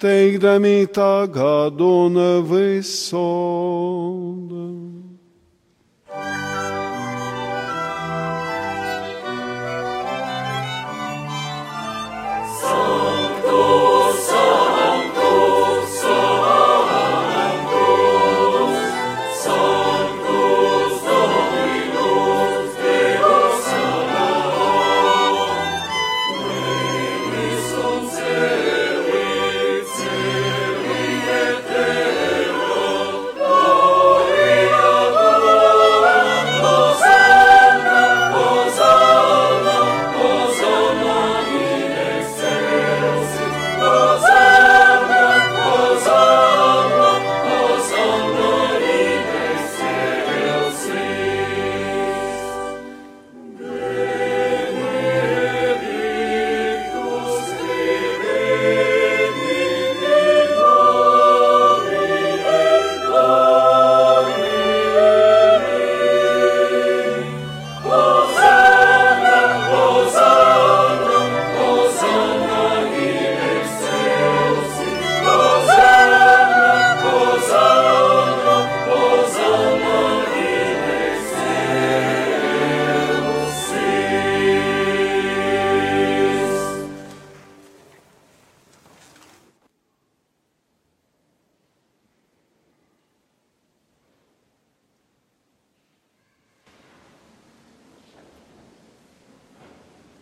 [0.00, 3.20] teikdami tagad un visur.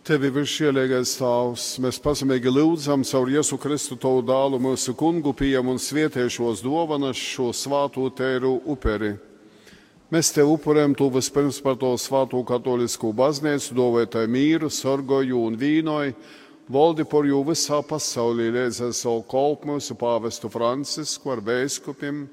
[0.09, 5.77] Tevi viršielīgais Tēvs, mēs pazemīgi lūdzam caur Jēzu Kristu Tavu dālu mūsu kungu pieejam un
[5.77, 9.11] svietiešos dovanas šo svāto tēru uperi.
[10.09, 16.15] Mēs te upurējam to vispirms par to svāto katolisku baznīcu, dovētai mīru, sorgoju un vīnoju,
[16.73, 22.25] valdi par jū visā pasaulī, liedzē savu kolpu mūsu pāvestu Francisku ar vēskupiem,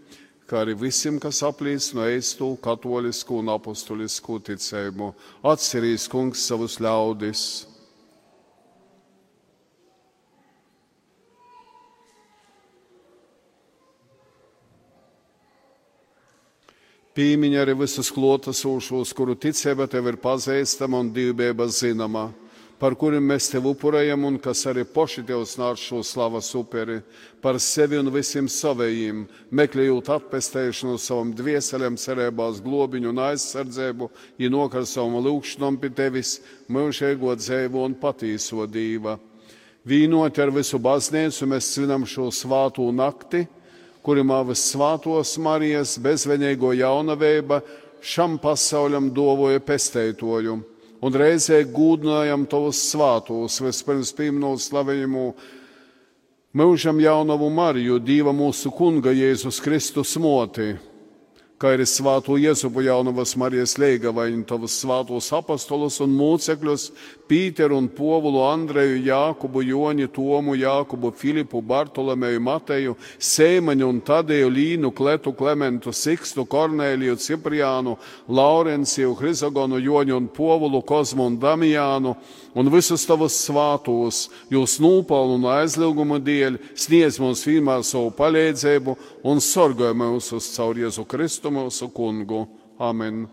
[0.46, 5.10] kā arī visiem, kas apliecina eistu, katolisku un apostolisku ticējumu.
[5.42, 7.66] Atcerīs kungs savus ļaudis.
[17.16, 22.26] Pīmiņa arī visus klotasušos, kuru ticība tev ir pazīstama un divība zināma
[22.80, 26.98] par kuriem mēs tev upurējam, un kas arī poši tev snāc šo slavas uperi
[27.40, 34.10] par sevi un visiem savējiem, meklējot atpestēšanu savam dvieselēm, cerībās globiņu un aizsardzību,
[34.42, 36.36] ienok ar savam lūkšanom pie tevis
[36.68, 39.16] mūžēgo dzēvu un patīso dīva.
[39.86, 43.44] Vīnot ar visu baznīcu mēs svinam šo svāto nakti,
[44.02, 47.60] kuri mavas svātos Marijas bezvainīgo jaunavēba
[48.02, 50.58] šam pasauļam dovoja pesteitoju.
[51.04, 55.26] Un reizē gūdinājam tavus svātos, vispirms pieminot slavējumu
[56.56, 60.72] mūžam jaunavu Mariju, Dieva mūsu kunga Jēzus Kristus moti
[61.56, 66.90] kā arī svāto Jēzubu jaunavas Marijas Leigavaņu, tavus svātos apostolus un mūcekļus,
[67.26, 74.92] Pīteru un Povulu, Andreju, Jākubu, Joni, Tomu, Jākubu, Filipu, Bartolomeju, Mateju, Sēmaņu un Tadeju, Līnu,
[74.94, 77.96] Kletu, Klementu, Sikstu, Kornēliju, Cipriānu,
[78.28, 82.14] Laurenciju, Hrizagonu, Joņu un Povulu, Kozmu un Damijānu
[82.56, 88.94] un visus tavus svātos, jūs nūpelnu un aizlūgumu dēļ sniedz mums vienmēr savu palīdzību
[89.28, 92.46] un sorgoj mūs uz caur Jēzu Kristu mūsu kungu.
[92.78, 93.26] Amen.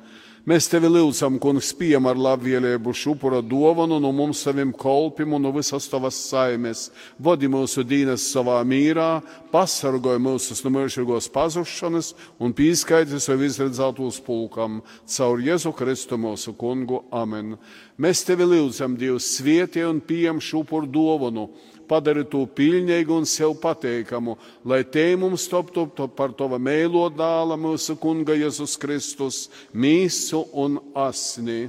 [0.43, 5.53] Mēs tevi lūdzam, kungs, pieņem ar labvēlību šupura dāvanu no mums saviem kolpim un no
[5.55, 6.89] visas tavas saimes.
[7.16, 9.22] Vadi mūsu dienas savā mīrā,
[9.53, 12.11] pasargoj mūsus no mūžīgos pazušanas
[12.43, 14.82] un pīskaiti sev izredzētos pulkam
[15.16, 17.05] caur Jēzu Kristu mūsu kungu.
[17.16, 17.55] Amen.
[17.95, 21.53] Mēs tevi lūdzam, Dievs, svietie un pieņem šupura dāvanu
[21.88, 27.58] padari to pilnīgu un sev pateikamu, lai te mums toptu to par tava mēlo dāla
[27.60, 31.68] mūsu kunga Jēzus Kristus, mīsu un asni.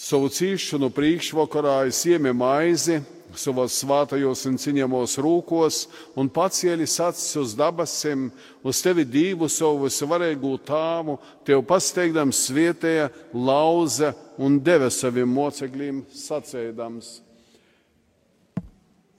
[0.00, 2.98] Savu cīšanu priekšvakarā es iemē maizi,
[3.38, 5.84] savos svātajos un ciņamos rūkos
[6.18, 8.28] un pacielis acis uz dabasim,
[8.66, 17.29] uz tevi divu savu visvarīgu tāmu, tev pasteigdams svietēja, lauza un deve saviem mocekļiem sacēdams.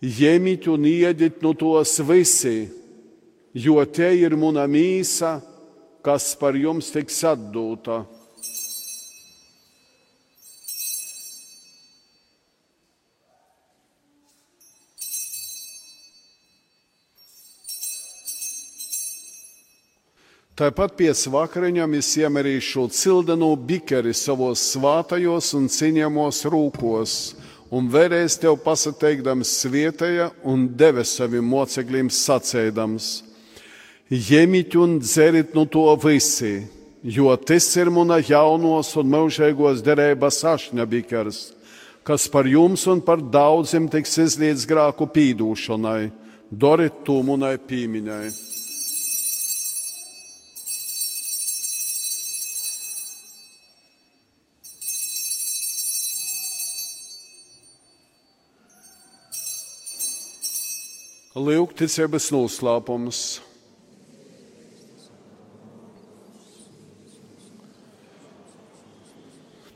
[0.02, 2.72] Ņemiet un iediet no tos visi,
[3.54, 5.36] jo te ir mana mīsa,
[6.02, 8.00] kas par jums tiks atdota.
[20.58, 27.16] Tāpat pie vakariņām es iemerīšu cildenu bikeri savos svātajos un ciņamos rūkos
[27.72, 33.10] un vēlreiz tev pasateikdams svietēja un deve saviem mocekļiem sacēdams:
[34.12, 36.68] Ņemiet un dzerit no to visi,
[37.02, 41.42] jo tas ir mana jaunos un mūžīgos derības ašņabikars,
[42.04, 46.12] kas par jums un par daudziem tiks izlietas grāku pīdūšanai.
[46.52, 48.51] Doriet to munai pīmiņai!
[61.42, 63.22] Lūk, ticības noslēpums.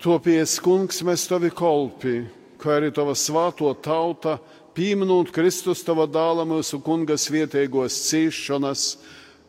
[0.06, 2.20] Topies, kungs, mēs tevi kolpi,
[2.62, 4.36] kā arī tava svāto tauta,
[4.78, 8.84] pieminot Kristus tava dāla mūsu kungas vietējos cīšanas,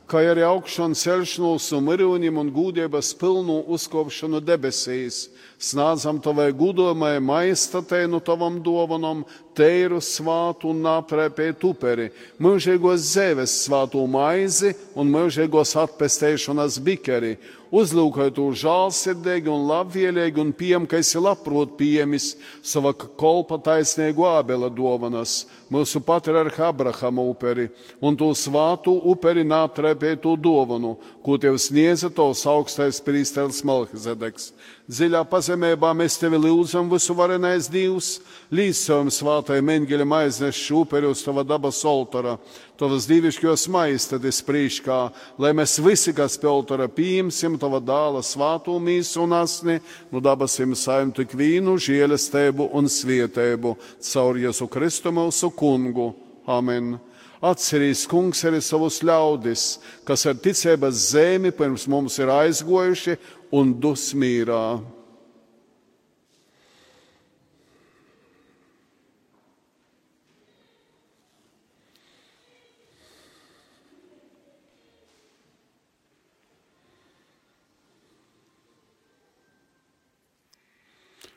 [0.06, 5.26] kā arī augšanu celšanos un mirūņiem un gūdības pilnu uzkopšanu debesīs.
[5.58, 9.24] Snādzam tavai gudojamai maistatei no tavam dovanam,
[9.56, 17.38] teiru svātu un aprēpēt uperi, mūžīgos zēves svātu maizi un mūžīgos atpestēšanas bikeri,
[17.74, 24.70] uzlūkot to žālsirdīgi un labvēlīgi un piem, ka esi labprot piemis sava kolpa taisnīgu ābela
[24.72, 27.68] dovanas, mūsu patriarha Abrahama uperi
[28.00, 34.52] un to svātu uperi nātrēpētu dovanu, ko tev sniedza tos augstais prīstēls Melchizedeks.
[34.86, 38.20] Dziļā pazemībā mēs tevi lūdzam, visu varenais Dievs,
[38.54, 42.36] līdz savam svātajam eņģeļam aizneš šūperi uz tava dabas oltara,
[42.78, 44.98] tavas divišķos maistades prīškā,
[45.42, 49.80] lai mēs visi, kas pie oltara pieņemsim tava dāla svātu mīsu un asni,
[50.14, 53.74] nu dabasim saimtu ikvīnu, žielestēbu un svietēbu,
[54.06, 56.12] caur Jēzu Kristu mūsu kungu.
[56.46, 56.94] Amen.
[57.46, 59.64] Atcerīs kungs arī savus ļaudis,
[60.08, 63.18] kas ar ticības zemi pirms mums ir aizgojuši
[63.54, 64.66] un dusmīrā.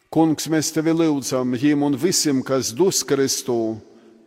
[0.10, 3.78] Kungs, mēs tevi lūdzam, jīm un visiem, kas dus Kristu,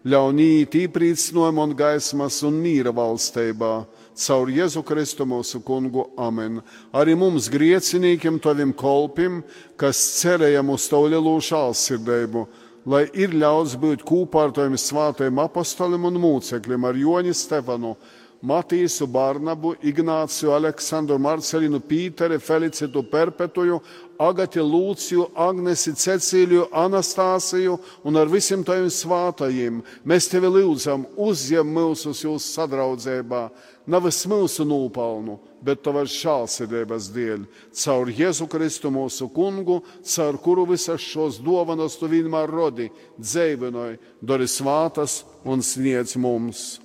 [0.03, 3.75] ļaunīt īprīcinājumu un gaismas un mīra valstībā
[4.19, 6.09] caur Jēzu Kristu mūsu kungu.
[6.21, 6.61] Amen.
[6.93, 9.43] Arī mums griecinīkiem, tavim kolpim,
[9.77, 12.47] kas cerējam uz tavu lielu žālsirdību,
[12.87, 17.97] lai ir ļauts būt kopā ar taviem svātajiem apostoliem un mūcekļiem, ar Joni Stefanu,
[18.43, 23.79] Matīsu, Barnabu, Ignāciju, Aleksandru, Marcelinu, Pīteri, Felicitu, Perpetuju,
[24.19, 29.79] Agati, Lūciju, Agnesi, Cecīliju, Anastāsiju un ar visiem taviem svātajiem.
[30.03, 33.45] Mēs tevi lūdzam, uzņem mūsus jūsu sadraudzībā,
[33.87, 41.03] nevis mūsu nūpelnu, bet tavas žālsirdības dēļ, caur Jēzu Kristu mūsu kungu, caur kuru visas
[41.03, 42.91] šos dovanas tu vienmēr rodi,
[43.23, 46.82] dzēvinoji, dori svātas un sniedz mums.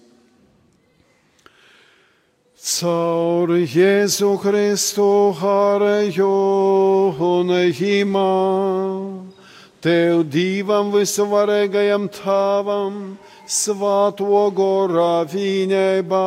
[2.58, 6.30] Caur Jēzu Kristu harēju
[7.22, 8.34] un himā,
[9.80, 16.26] Tev divam visuvarīgajam tāvam, svāto gorā viņēbā,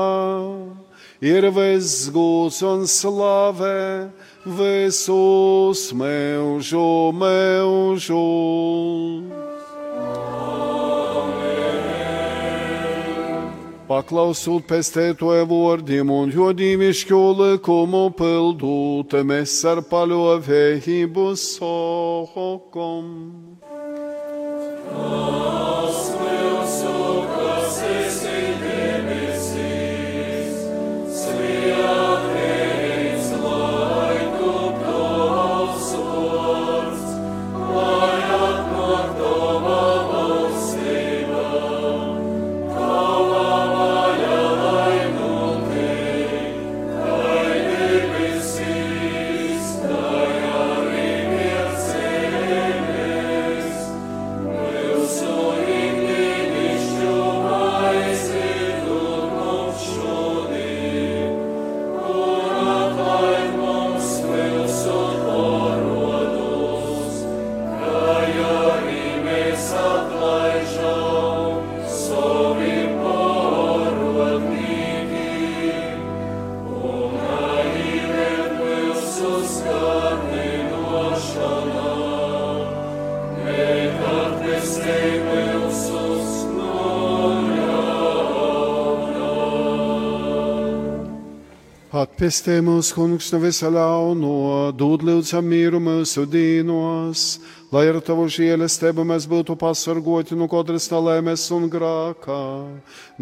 [1.19, 4.09] ir viss gūs un slavē,
[4.47, 6.87] visus mūžu
[13.91, 13.91] mūžu.
[13.91, 23.11] Paklausot pestētoja vārdiem un jo dīvišķo likumu pildūt, mēs ar paļāvību sokom.
[92.21, 97.23] Atpestē mūsu kungs no visa ļauno, dod lūdzam mīru mūsu dīnos,
[97.73, 102.43] lai ar tavu žēlastību mēs būtu pasargoti no katras nelēmes un grākā.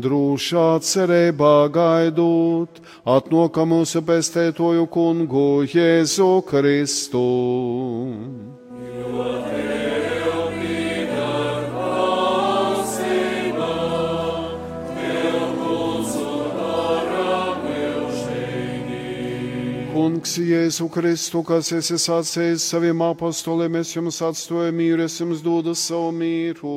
[0.03, 7.23] Drūšā cerībā gaidot, atnoka mūsu pestētoju kungu Jēzu Kristu.
[20.79, 26.13] Jēzu Kristu, kas esi sacījis saviem apostoliem, es jums atstāju mīru, es jums dodu savu
[26.15, 26.75] mīru.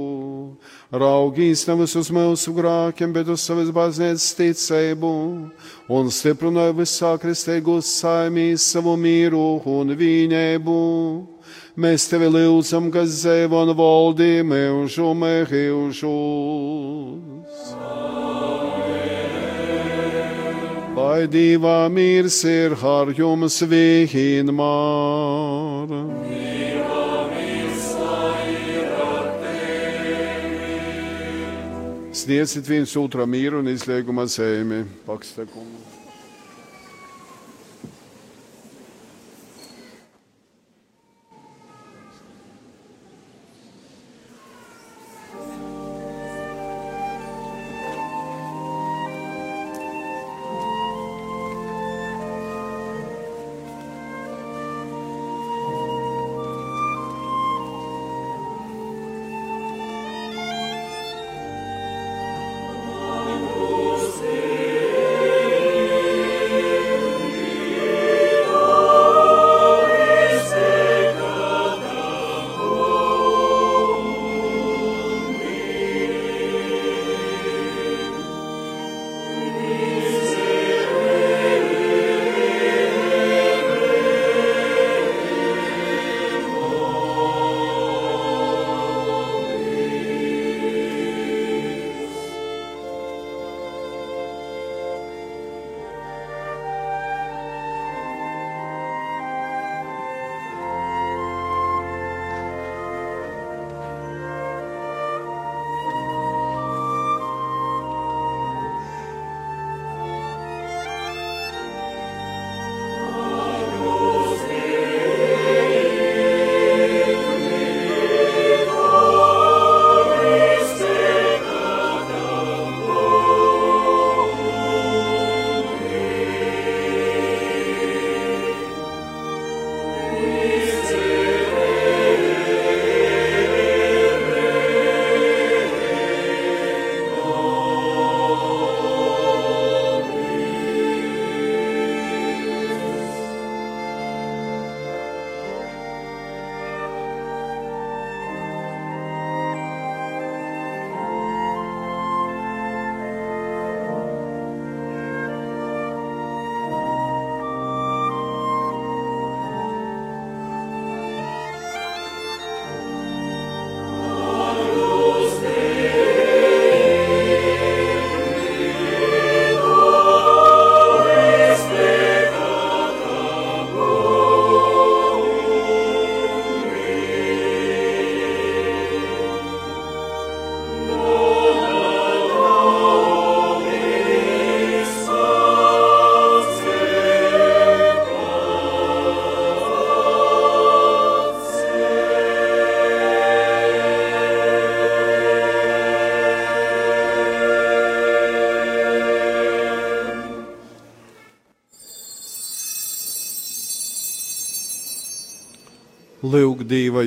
[0.90, 5.12] Raugīs nevis uz mūsu grākiem, bet uz savas baznīcas ticību
[5.94, 10.82] un stiprināju visā kristīgos saimīs savu mīru un vienību.
[11.78, 16.02] Mēs tevi lūdzam, kas dzīvo un valdī mūžu mēžus.
[21.12, 24.62] Lai divā mīrs ir ar jums vienmēr.
[32.16, 34.86] Sniedzit viens otram mīru un izlieguma zemi.
[35.04, 36.01] Pakstekumu.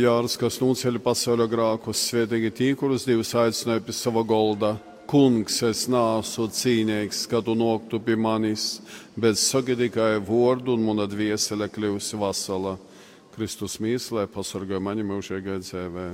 [0.04, 4.74] Jārs, kas nuceļ pasaulio grākus, svētīgi tī, kurus Dievs aicināja pie sava golda.
[5.08, 8.78] Kungs, es nāsu cīnīgs, kad tu noktu pie manis,
[9.20, 12.78] bet saki tikai vārdu un mana dviesele kļūsi vasala.
[13.34, 16.06] Kristus mīslē pasargāja mani mūžīgai dzīvē.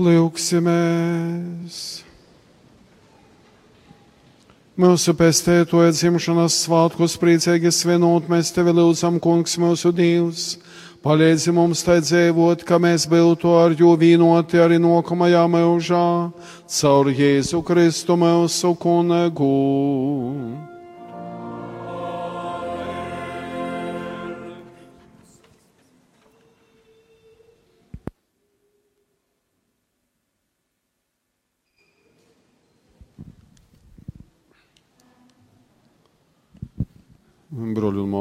[0.00, 1.74] Lūksimies!
[4.80, 10.54] Mūsu pestētoja dzimšanas svētkus priecīgi svinot, mēs tevi lūdzam, kungs, mūsu Dievs.
[11.04, 16.08] Palīdzi mums tai dzīvot, ka mēs būtu ar jū vīnoti arī nokamajā mūžā,
[16.80, 19.52] caur Jēzu Kristu mūsu kunegu.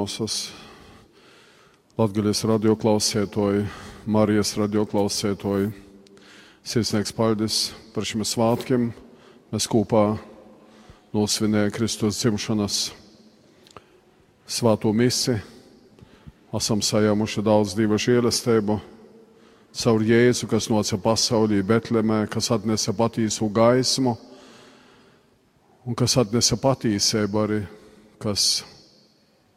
[0.09, 0.47] Mūsas,
[1.93, 3.67] Latvijas radio klausētoji,
[4.09, 5.67] Marijas radio klausētoji,
[6.65, 7.57] sirsnieks paldies
[7.93, 8.87] par šiem svētkiem.
[9.53, 10.15] Mēs kopā
[11.13, 12.79] nosvinējām Kristus dzimšanas
[14.49, 15.35] svēto misi,
[16.57, 18.79] esam sajāmuši daudz divu žēlastību
[19.83, 24.17] caur Jēzu, kas noca pasaulī Betlemē, kas atnesa patiesu gaismu
[25.85, 27.61] un kas atnesa patiesību arī,
[28.17, 28.49] kas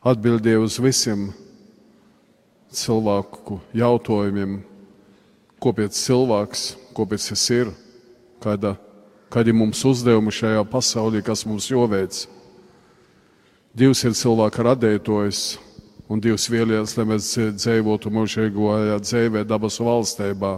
[0.02, 1.28] atbildēja uz visiem
[2.74, 4.56] cilvēku jautājumiem,
[5.62, 6.62] kāpēc cilvēks,
[6.96, 7.70] kāpēc tas ir,
[8.42, 8.74] kāda,
[9.30, 12.24] kādi mums uzdevumi šajā pasaulē, kas mums jāveic.
[13.78, 15.42] Dievs ir cilvēka radētājs,
[16.10, 17.28] un Dievs vēlējās, lai mēs
[17.60, 20.56] dzīvotu mūžīgajā dzīvē, dabasu valstībā.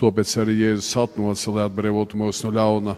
[0.00, 2.94] Tāpēc arī Jēzus atnāca, lai atbrīvotu mūs no ļauna,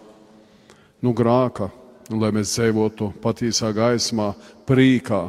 [1.03, 1.71] no grāka,
[2.13, 4.31] un lai mēs dzīvotu patiesā gaismā,
[4.69, 5.25] prīkā,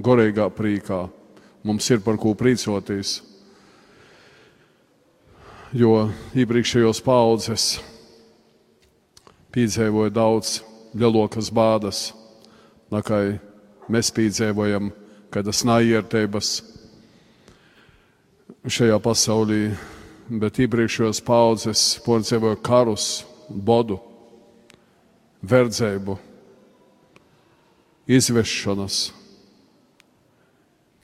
[0.00, 1.04] gorīgā prīkā.
[1.64, 3.20] Mums ir par ko priecāties.
[5.76, 7.66] Jo iepriekšējos paudzes
[9.54, 10.56] piedzīvoja daudz
[10.96, 12.00] lielokas bādas,
[12.90, 13.20] nekā
[13.90, 14.90] mēs piedzīvojam,
[15.30, 16.56] kādas naiertības
[18.66, 19.62] šajā pasaulī,
[20.42, 23.06] bet iepriekšējos paudzes piedzīvoja karus,
[23.50, 24.00] bodu,
[25.46, 26.18] verdzību,
[28.10, 29.19] izvešanas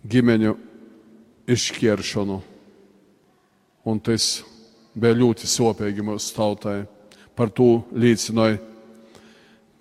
[0.07, 0.55] ģimeņu
[1.51, 2.41] izšķiršanu.
[3.87, 4.43] Un tas
[4.95, 6.81] bija ļoti sopīgi mūsu tautai.
[7.37, 8.59] Par to liecināja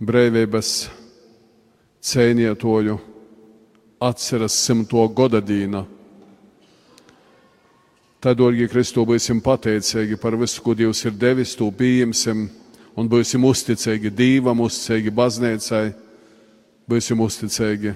[0.03, 0.71] brīvības
[2.05, 2.97] cēnietoju
[4.03, 5.85] atceras simto gada dīna.
[8.19, 12.47] Tad, dārgie Kristu, būsim pateicīgi par visu, ko Dievs ir devis, to pieņemsim
[12.97, 15.85] un būsim uzticīgi Dievam, uzticīgi baznīcai,
[16.89, 17.93] būsim uzticīgi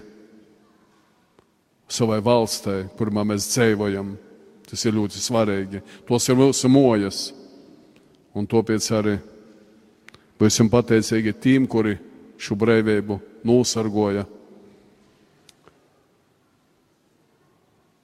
[1.92, 4.16] savai valstī, kurā mēs dzīvojam.
[4.70, 5.82] Tas ir ļoti svarīgi.
[6.06, 7.22] Tos ir mūsu mojas.
[8.38, 9.16] Un tāpēc arī
[10.40, 11.98] būsim pateicīgi tiem, kuri
[12.40, 14.28] šo brīvību nosargoja,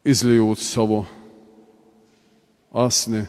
[0.05, 1.03] izlijot savu
[2.75, 3.23] asni,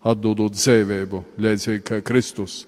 [0.00, 2.64] atdodot dzīvību, līdzīgi kā Kristus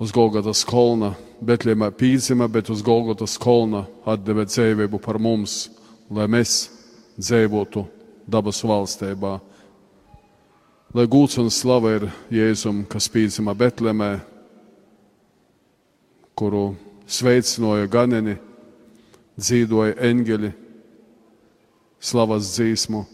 [0.00, 5.68] uz Golgotas kolna, Betlēmē pīdzima, bet uz Golgotas kolna atdeva dzīvību par mums
[6.10, 6.68] lai mēs
[7.18, 7.84] dzīvotu
[8.30, 9.38] dabas valstībā.
[10.94, 14.16] Lai gūts un slava ir Jēzum, kas pīdzima Betlemē,
[16.34, 16.72] kuru
[17.06, 18.34] sveicināja ganeni,
[19.38, 20.50] dzīvoja eņģeļi,
[22.00, 23.04] slavas dzīsmu,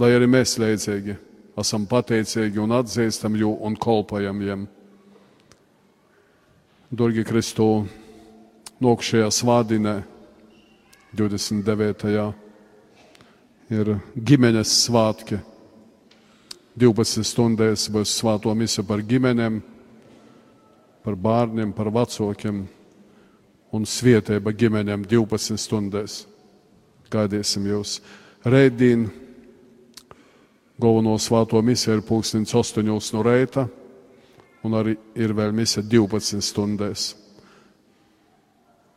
[0.00, 1.16] lai arī mēs leidzīgi
[1.60, 4.66] esam pateicīgi un atzīstam jū un kolpojam viņam.
[6.96, 7.86] Dorgi Kristu,
[8.80, 9.96] nokšajā svādinē,
[11.14, 12.34] 29.
[13.70, 15.38] ir ģimenes svētki.
[16.76, 19.60] 12 stundās būs svēto misija par ģimenēm,
[21.06, 22.64] par bērniem, par vecākiem
[23.72, 26.24] un svietēba ģimenēm 12 stundās.
[27.10, 28.00] Gaidīsim jūs.
[28.44, 29.06] Rēdīn
[30.76, 33.68] galveno svēto misiju ir pulkstenis 8 no rīta,
[34.66, 37.14] un arī ir vēl misija 12 stundās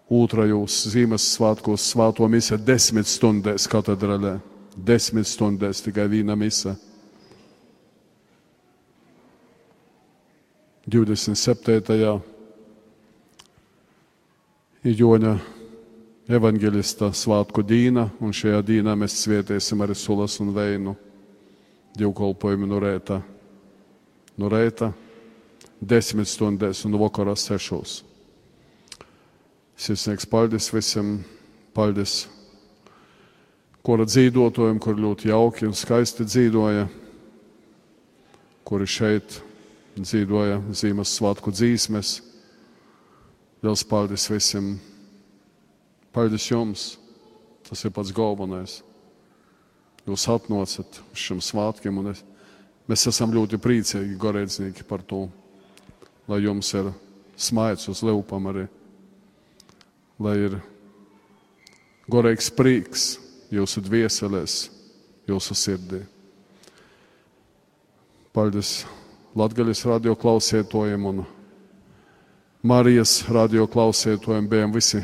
[0.10, 4.40] otrajos Ziemassvētkos svēto misiju desmit stundās katedrālē.
[4.76, 6.76] Desmit stundās tikai viena misija.
[10.90, 12.22] 27.
[14.84, 15.36] ir Joņa
[16.30, 20.96] evanģelista svētku dīna, un šajā dīnā mēs svietēsim arī sulas un veinu
[22.00, 23.20] divkolpojumu no rēta.
[24.40, 24.94] No rēta
[25.82, 28.09] desmit stundās un vakarā sešos.
[29.80, 31.20] Sirsnieks paldies visiem,
[31.74, 32.26] paldies
[33.86, 36.88] kura dzīvotājiem, kur ļoti jauki un skaisti dzīvoja,
[38.68, 39.40] kuri šeit
[39.96, 42.18] dzīvoja zīmes svētku dzīsmes.
[43.64, 44.74] Liels paldies visiem!
[46.16, 46.90] Paldies jums!
[47.70, 48.80] Tas ir pats galvenais.
[50.10, 52.24] Jūs atnācat uz šiem svētkiem, un es,
[52.90, 55.28] Mēs esam ļoti priecīgi, gorēdznieki par to,
[56.26, 56.88] lai jums ir
[57.38, 58.64] smaids uz lūpām arī,
[60.20, 60.60] lai ir
[62.12, 63.10] gorīgs prieks
[63.54, 64.70] jūsu dvieselēs,
[65.30, 66.04] jūsu sirdī.
[68.36, 68.84] Paldies
[69.38, 71.22] Latvijas radio klausētojiem un
[72.62, 74.50] Marijas radio klausētojiem.
[74.52, 75.00] Bijām visi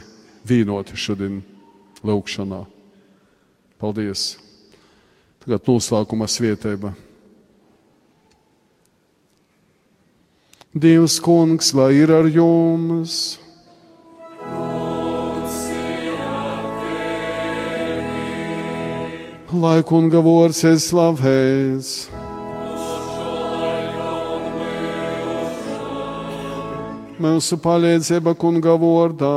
[0.48, 1.40] vienoti šodien
[2.04, 2.66] lūkšanā.
[3.80, 4.36] Paldies!
[5.46, 6.92] Tagad noslēguma svētība.
[10.76, 13.45] Dievs, kungs, lai ir ar jums!
[19.54, 21.92] Lai kunga vārds ir slavēts!
[27.22, 29.36] Mūsu palīdzība kunga vārdā!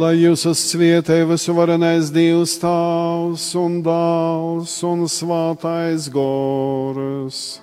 [0.00, 7.60] lai jūs svietē visu varenais Dievs tavs un dāvs un svātais goras.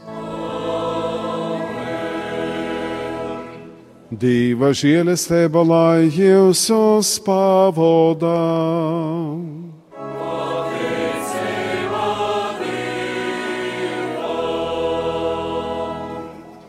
[4.07, 8.35] Dieva žēlastība, lai jūs uzpavodā.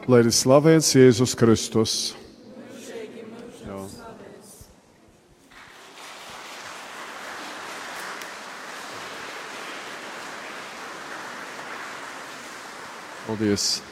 [0.08, 1.94] Lai ir slavēts Jēzus Kristus.
[3.62, 3.78] Jā.
[13.28, 13.87] Paldies!